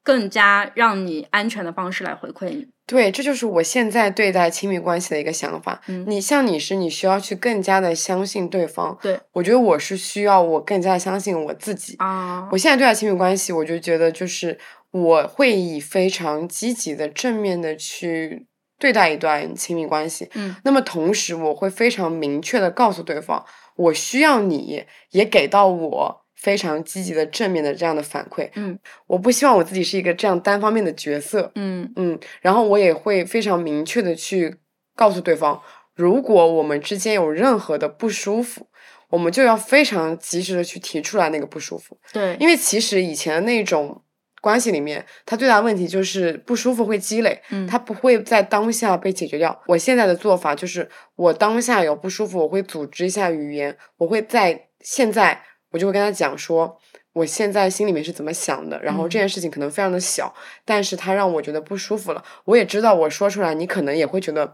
[0.02, 5.80] 更加让你安全的方式来回馈你，对，这就是我现在对待亲密关系的一个想法。
[5.88, 12.48] 嗯，你像你是你需要去更加的相信对方，对我觉得我是需要我更加相信我自己啊。
[12.50, 14.58] 我现在对待亲密关系，我就觉得就是
[14.90, 18.46] 我会以非常积极的正面的去
[18.78, 20.30] 对待一段亲密关系。
[20.34, 23.44] 嗯，那么同时我会非常明确的告诉对方，
[23.76, 26.24] 我需要你也给到我。
[26.40, 34.56] 非常积极的正面的这样的反馈，嗯，我不希望我自己是一个这样单方面的角色，嗯嗯，然后我也会非常明确的去
[34.96, 35.60] 告诉对方，
[35.94, 38.66] 如果我们之间有任何的不舒服，
[39.10, 44.02] 我们就要非常及时的去提出来那个不舒服，对，因为其实以前的那种
[44.40, 49.62] 关系里面，它最大的问题就是不舒服会积累，嗯，它不会在当下被解决掉。
[49.66, 55.42] 我现在的做法就是，我当下有不舒服，我会组织一下语言，我会在现在。
[55.70, 56.78] 我就会跟他讲说，
[57.12, 60.32] 我现在心里面是怎么想的，然后这件事情可能非常的小，
[60.64, 62.22] 但是他让我觉得不舒服了。
[62.44, 64.52] 我也知道我说出来，你可能也会觉得，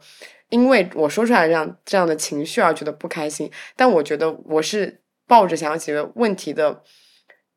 [0.50, 3.50] 因为我说出来这样这样的情绪而觉得不开心。
[3.74, 6.82] 但我觉得我是抱着想要解决问题的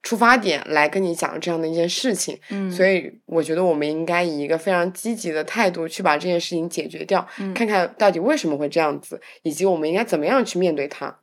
[0.01, 11.19] 出发点来跟你讲这样的一件事情，嗯，所以我觉得我们应该以一个非常积极的态度去把这件事情解决掉，看看到底为什么会这样子，以及我们应该怎么样去面对它。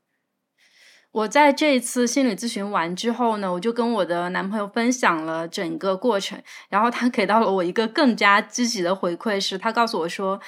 [1.16, 6.38] 我在这一次心理咨询完之后呢，我就跟我的男朋友分享了整个过程，
[6.68, 10.38] 然后他给到了我一个更加积极的回馈，是他告诉我说：“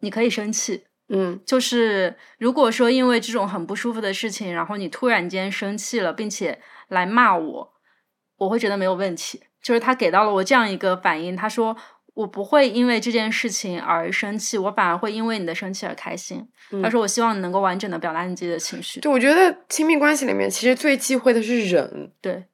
[0.00, 7.72] 你可以生气，嗯就是如果说因为这种很不舒服的事情，然后你突然间生气了，并且来骂我，
[8.38, 9.42] 我会觉得没有问题。
[9.60, 11.76] 就是他给到了我这样一个反应，他说
[12.20, 16.46] 我不会因为这件事情而生气，我反而会因为你的生气而开心。
[16.82, 19.00] 他嗯说我希望你能够完整的表达你自己的情绪。
[19.00, 22.44] 对，我觉得亲密关系里面其实最忌讳的是忍，对，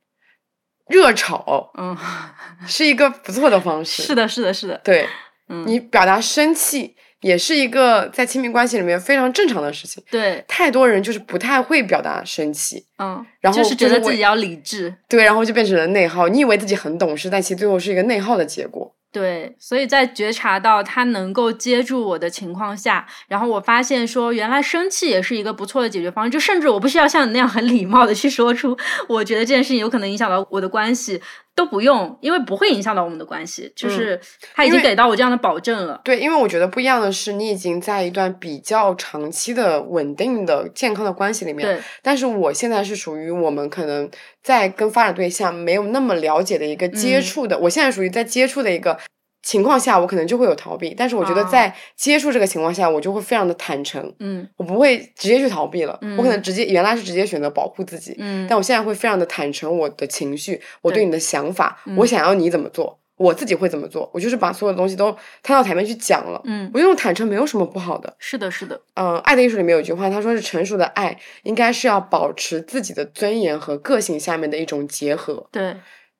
[0.87, 1.97] 热吵嗯，
[2.67, 4.05] 是一个不错的方式。
[4.05, 5.09] 是的，是的，是的，对
[5.49, 10.01] 嗯，你表达生气也是一个在亲密关系里面非常正常的事情。
[10.09, 14.95] 对，太多人就是不太会表达生气，嗯，然后就是觉得自己要理智。
[15.09, 16.29] 对，然后就变成了内耗。
[16.29, 18.95] 你以为自己很懂事，但其实最后是一个内耗的结果。
[19.17, 26.31] 对，所以在觉察到他能够接住我的情况下，然后我发现说，原来生气也是一个不错的解决方式。
[26.31, 28.77] 就甚至我不需要像你那样很礼貌的去说出，
[29.09, 31.19] 我觉得这件事情有可能影响到我的关系，
[31.57, 33.73] 都不用，因为不会影响到我们的关系。
[33.75, 34.21] 就是
[34.55, 36.01] 他已经给到我这样的保证了。
[36.05, 41.67] 对，因为我觉得不一样的是，你已经在一段比较长期的、稳定的、健康的关系里面。
[41.67, 44.09] 对，但是我现在是属于我们可能
[44.43, 48.99] 在跟发展对象没有那么了解的一个接嗯触的，我现在属于在接触的一个
[49.47, 50.93] 情况下，我可能就会有逃避。
[50.93, 55.97] 但是我觉得哦在接触这个情况下，我就会非常的坦诚，嗯我不会直接去逃避了。
[56.19, 65.13] 我可能嗯直接原来是直接选择保护自己，嗯，但我现在会非常的坦诚我的情绪，我对对你的想法，嗯我想要你怎么做，我自己会怎么做，我就是把所有的东西都
[65.45, 66.43] 摊到台面去讲了。
[66.45, 68.13] 嗯，我觉得用坦诚没有什么不好的。
[68.19, 75.77] 是的，是的，嗯、爱的艺术》里面有一句话，他说是成熟的爱应该是要保持自己的尊严和个性下面的一种结合，对，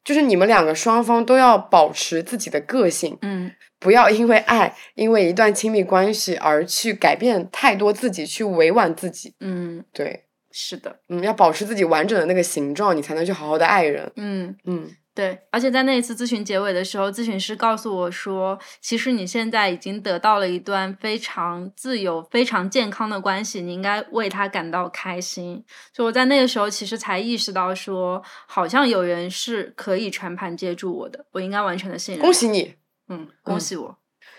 [0.07, 3.51] 就是你们两个双方都要保持自己的个性，嗯
[3.81, 9.35] 不要因为爱，因为一段亲密关系而去改变太多自己，去委婉自己。
[9.41, 14.11] 嗯，对，是的，嗯，要保持自己完整的那个形状，你才能去好好的爱人。
[14.17, 14.57] 嗯。
[14.65, 25.65] 嗯对，而且在那一次咨询结尾的时候，咨询师告诉我说，其实你现在已经得到了一段非常自由、非常健康的关系，你应该为他感到开心。
[25.95, 32.23] 所以我在那个时候其实才意识到说，好像有人是可以全盘接住我的，我应该完全的信任。
[32.23, 32.31] 恭！
[32.31, 32.75] 喜你！
[33.09, 33.99] 嗯，恭嗯喜我。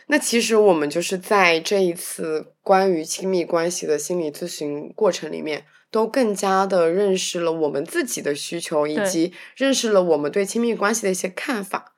[0.09, 11.96] 那其实我们就是在这一次关于亲密关系的心理咨询过程里面，都更加的认识了我们自己的需求，以及认识了我们对亲密关系的一些看法。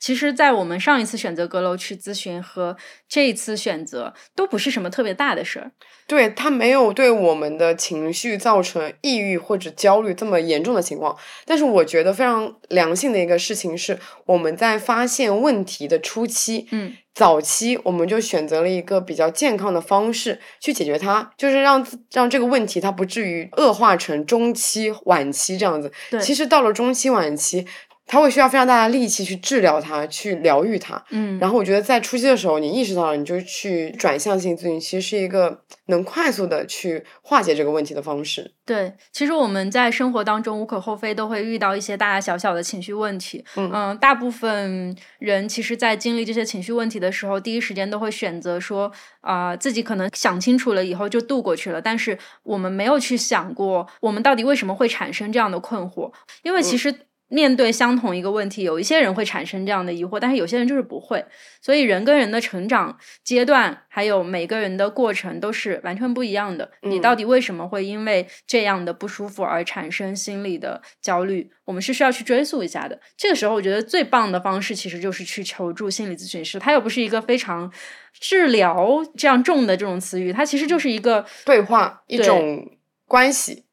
[0.00, 2.76] 其实，在我们上一次选择阁楼去咨询和
[3.06, 5.72] 这一次选择，都不是什么特别大的事儿。
[6.06, 25.92] 对他没有对我们的情绪造成抑郁或者焦虑这么严重的情况，但是我觉得非常良性的一个事情是，我们在发现问题的初期，嗯，早期我们就选择了一个比较健康的方式去解决它，就是让自让这个问题它不至于恶化成中期、晚期这样子。
[26.10, 27.64] 对其实到了中期、晚期，
[28.10, 31.00] 它会需要非常大的力气去治疗它，去疗愈它。
[31.10, 38.52] 嗯，然后我觉得在初期的时候，你意识到了，你就去转向性咨询，其实是一个能快速的去化解这个问题的方式。
[38.66, 43.44] 对，其实我们在生活当中无可厚非都会遇到一些大大小小的情绪问题。
[43.54, 48.90] 嗯大部分人其实，在经历这些情绪问题的时候，第一时间都会选择说，
[49.20, 51.80] 啊、自己可能想清楚了以后就度过去了。
[51.80, 56.10] 但是我们没有去想过，我们到底为什么会产生这样的困惑？
[56.42, 56.94] 因为其嗯实。
[57.30, 61.24] 面对相同一个问题，有一些人会产生这样的疑惑，但是有些人就是不会。
[61.62, 66.70] 所以人跟人的成长阶段，还有每个人的过程都是完全不一样的。
[66.82, 71.50] 你嗯到底为什么会因为这样的不舒服而产生心理的焦虑？
[71.64, 73.00] 我们是需要去追溯一下的。
[73.16, 76.58] 这个时候，我觉得最棒的方式其实就是去求助心理咨询师。
[76.58, 77.72] 他又不是一个非常
[78.12, 82.68] 治疗这样重的这种词语，它其实就是一个对话一种
[83.06, 83.66] 关系。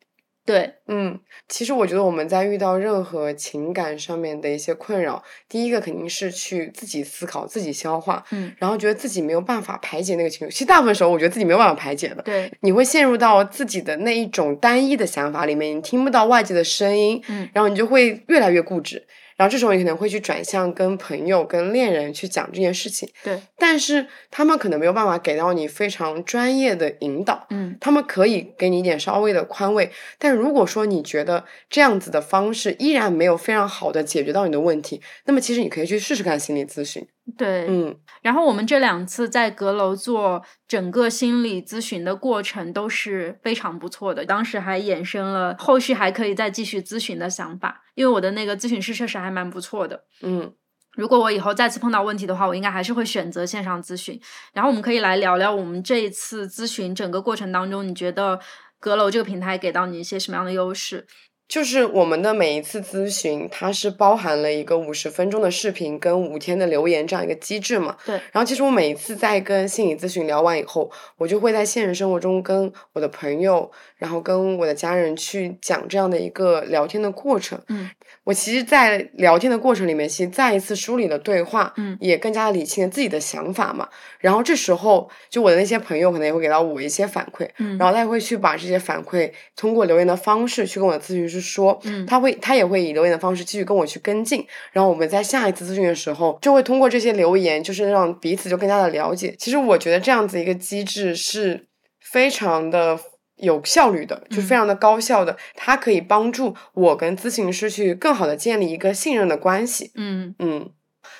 [0.47, 1.19] 对嗯，
[1.49, 10.53] 其实我觉得我们在遇到任何情感上面的一些困扰，第一个肯定是去自己思考、自己消化，嗯，然后觉得自己没有办法排解那个情绪。
[10.53, 12.21] 其实大部分时候，我觉得自己没有办法排解的。
[12.23, 19.05] 对，你会陷入到自己的那一种单一的想法里面，你听不到外界的声音，嗯然后你就会越来越固执，
[19.37, 37.99] 然后这时候你可能会去转向跟朋友、跟恋人去讲这件事情，对，但是他们可能没有办法给到你非常专业的引导，嗯他们可以给你一点稍微的宽慰，但如果说你觉得这样子的方式依然没有非常好的解决到你的问题，那么其实你可以去试试看心理咨询，对，嗯。
[38.21, 50.05] 然后我们这两次在阁楼做整个心理咨询的过程都是非常不错的，当时还衍生了后续还可以再继续咨询的想法，因为我的那个咨询师确实还蛮不错的。
[50.21, 50.53] 嗯
[50.95, 54.19] 如果我以后再次碰到问题的话，我应该还是会选择线上咨询。
[54.51, 58.39] 然后我们可以来聊聊我们这一次咨询整个过程当中，你觉得
[58.79, 61.05] 阁楼这个平台给到你一些什么样的优势？
[61.47, 67.95] 就是我们的每一次咨询，它是包含了一个五十分钟的视频跟五天的留言这样一个机制嘛。
[68.05, 68.15] 对。
[68.31, 77.59] 然后其实我每一次在跟心理咨询聊完以后，我就会在现实生活中跟我的朋友，然后跟我的家人去讲这样的一个聊天的过程。
[77.69, 77.89] 嗯。
[78.23, 83.87] 我其实，在聊天的过程里面，其实再一次梳理了对话，嗯，也更加理清了自己的想法嘛。
[84.19, 94.45] 然后这时候，就我的那些朋友可能也会给到我一些反馈，嗯，然后他也会去把这些反馈通过留言的方式去跟我的咨询师说，嗯，他会他也会以留言的方式继续跟我去跟进。
[94.71, 99.35] 然后我们在下一次咨询的时候，就会通过这些留言，就是让彼此就更加的了解。
[99.37, 101.67] 其实我觉得这样子一个机制是
[101.99, 102.99] 非常的。
[103.39, 109.91] 有效率的，就是非常的高效的，它可以帮助我跟咨询师去更好的建立一个信任的关系。
[109.93, 110.71] 嗯嗯，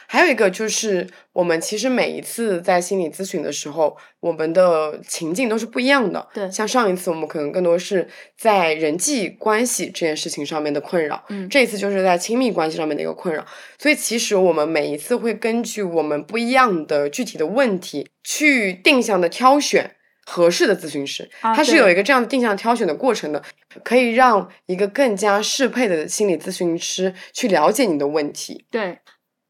[0.08, 6.28] 还有一个就是，我们其实每一次在心理咨询的时候，我们的情境都是不一样的。
[6.34, 13.46] 对，像上一次我们可能更多是在人际关系这件事情上面的困扰，嗯，这一次就是在亲密关系上面的一个困扰。
[13.78, 19.92] 所以其实我们每一次会根据我们不一样的具体的问题，去定向的挑选。
[20.30, 23.42] 合适的咨询师，它是有一个这样的定向挑选的过程的，
[23.82, 28.66] 可以让一个更加适配的心理咨询师去了解你的问题。
[28.70, 29.00] 对，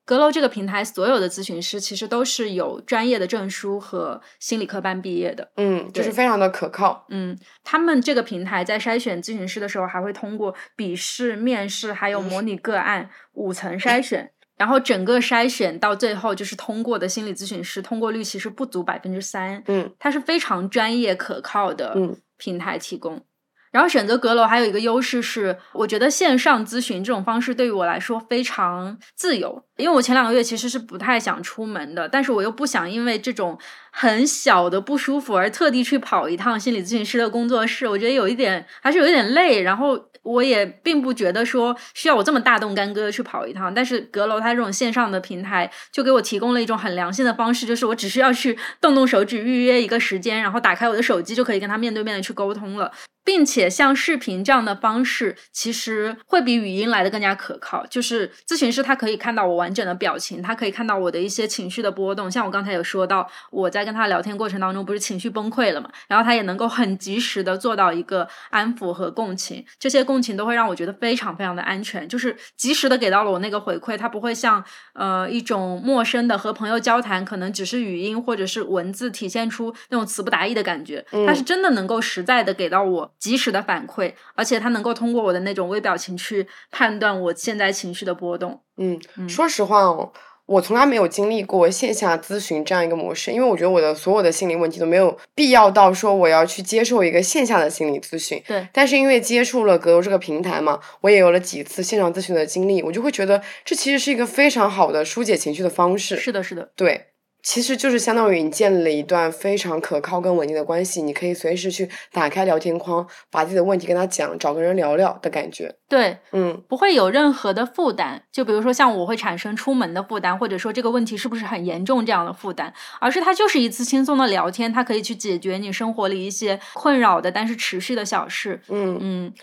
[0.07, 7.05] 阁楼这个平台所有的咨询师其实都是有专业的证书和心理科班毕业的，嗯，就是非常的可靠。
[7.09, 14.31] 嗯，他们这个平台在筛选咨询师的时候，还会通过笔试、面试还有模拟个案五层筛选。
[14.55, 21.95] 然后整个筛选到最后就是通过的心理咨询师通过率其实不足百分之三，嗯，它是非常专业可靠的
[22.37, 23.17] 平台提供。
[23.17, 23.23] 嗯、
[23.71, 33.57] 然后选择阁楼还有一个优势是，我觉得线上咨询这种方式对于我来说非常自由，因为我前两个月其实是不太想出门的，但是我又不想因为这种
[33.91, 40.07] 很小的不舒服而特地去跑一趟心理咨询师的工作室，我觉得有一点还是有一点累，然后。
[40.23, 52.91] 我也并不觉得说需要我这么大动干戈去跑一趟，但是阁楼它这种线上的平台就给我提供了一种很良心的方式，就是我只需要去动动手指预约一个时间，然后打开我的手机就可以跟他面对面的去沟通了。
[53.27, 57.85] 并且像视频这样的方式，其实会比语音来的更加可靠。
[57.87, 62.31] 就是咨询师他可以看到我完整的表情，他可以看到我的一些情绪的波动。
[62.31, 74.63] 像我刚才有说到，我在跟他聊天过程当中不是情绪崩溃了嘛，然后他也能够很及时的做到一个安抚和共情，这些共情都会让我觉得非常非常的安全，就是及时的给到了我那个回馈，他不会像
[74.93, 83.13] 呃一种陌生的和朋友交谈，可能只是语音或者是文字体现出那种词不达意的感觉，他是真的能够实在的给到我。
[83.19, 88.61] 及时的反馈，而且他能够通过我的那种微表情去判断我现在情绪的波动。
[88.77, 90.11] 嗯，说实话哦，
[90.45, 98.41] 我从来没有经历过线下咨询这样一个模式，因为我觉得我的所有的心理问题都没有必要到说我要去接受一个线下的心理咨询。
[98.47, 98.67] 对。
[98.71, 106.15] 但是因为接触了格斗这个平台嘛，我也有了几次线上咨询的经历，我就会觉得这其实是一个非常好的疏解情绪的方式。
[106.17, 107.07] 是的，是的，对。
[107.47, 115.73] 其实就是相当于你建立了一段非常可靠跟稳定的关系，你可以随时去打开聊天框，把自己的问题跟他讲，找个人聊聊的感觉。
[115.87, 118.21] 对，嗯，不会有任何的负担。
[118.33, 128.59] 就比如说像我会产生出门的负担，或者说这个问题是不是很严重这样的负担，而是它就是一次轻松的聊天，它可以去解决你生活里一些困扰的但是持续的小事。
[128.67, 129.33] 嗯嗯，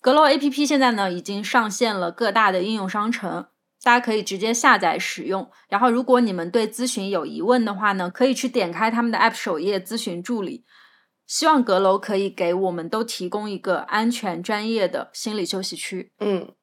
[0.00, 3.46] 阁楼 A P P 现在呢已经上线了各大的应用商城。
[3.82, 10.64] 大家可以直接下载使用，然后如果你们对咨询有疑问的话呢，可以去点开他们的 App 首页咨询助理。
[11.26, 16.12] 希望阁楼可以给我们都提供一个安全、专业的心理休息区。
[16.18, 16.54] 嗯。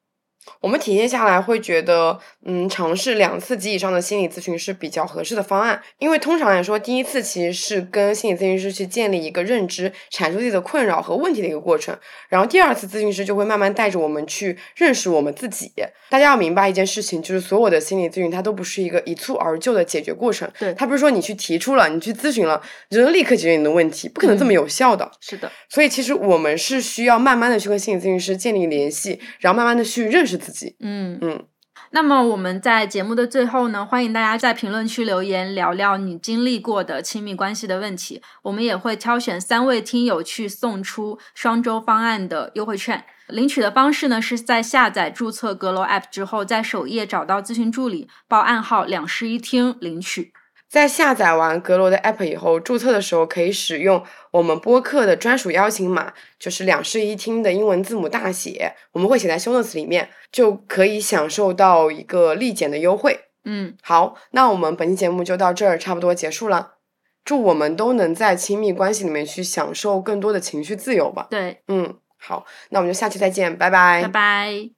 [0.60, 5.80] 我们体验下来会觉得，嗯，尝试两次及以上的心理咨询是比较合适的方案。
[5.98, 11.96] 因为通常来说，第一次其实是跟心理咨询师去建立一个认知，阐述自己的困扰和问题的一个过程。
[12.28, 15.70] 然后第二次咨询师就会慢慢带着我们去认识我们自己。
[16.08, 20.50] 大家要明白一件事情，就是所有的心理咨询它都不是一个一蹴而就的解决过程。
[20.58, 25.10] 对，它不是说你去提出了，你去咨询了，你就能立刻解决你的问题，不可能这么有效的。
[25.20, 25.52] 是的。
[25.68, 30.76] 所以其实我们是需要慢慢的去跟心理咨询师建立联系，然后慢慢的去认识自己。
[30.80, 31.46] 嗯嗯。
[31.92, 38.20] 那么我们在节目的最后呢，欢迎大家在评论区留言，聊聊你经历过的亲密关系的问题。
[38.42, 43.04] 我们也会挑选三位听友去送出双周方案的优惠券。
[43.28, 50.32] 领取的方式呢，是在下载注册阁楼 App 之后，在首页找到咨询助理，报暗号“两室一厅”领取。
[50.68, 63.18] 在下载完格罗的 App 以后，注册的时候可以使用我们播客的专属邀请码，就是两室一厅的英文字母大写，我们会写在 show notes 里面，就可以享受到一个立减的优惠。
[63.44, 66.74] 嗯，好，那我们本期节目就到这儿，差不多结束了。
[67.24, 71.26] 祝我们都能在亲密关系里面去享受更多的情绪自由吧。
[71.30, 74.77] 对，嗯，好，那我们就下期再见，拜拜，拜拜。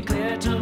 [0.00, 0.56] Clear to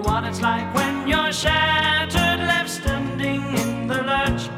[0.00, 4.48] what it's like when you're shattered left standing in the lurch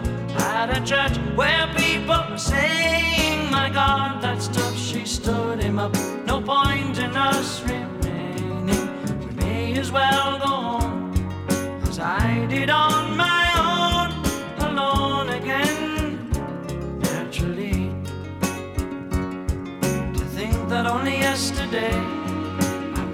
[0.41, 5.93] at a church where people are saying my god that's tough she stood him up
[6.27, 8.67] no point in us remaining
[9.21, 11.13] we may as well go home
[11.83, 14.11] as i did on my own
[14.69, 16.31] alone again
[17.01, 17.91] naturally.
[20.19, 22.22] To think that only yesterday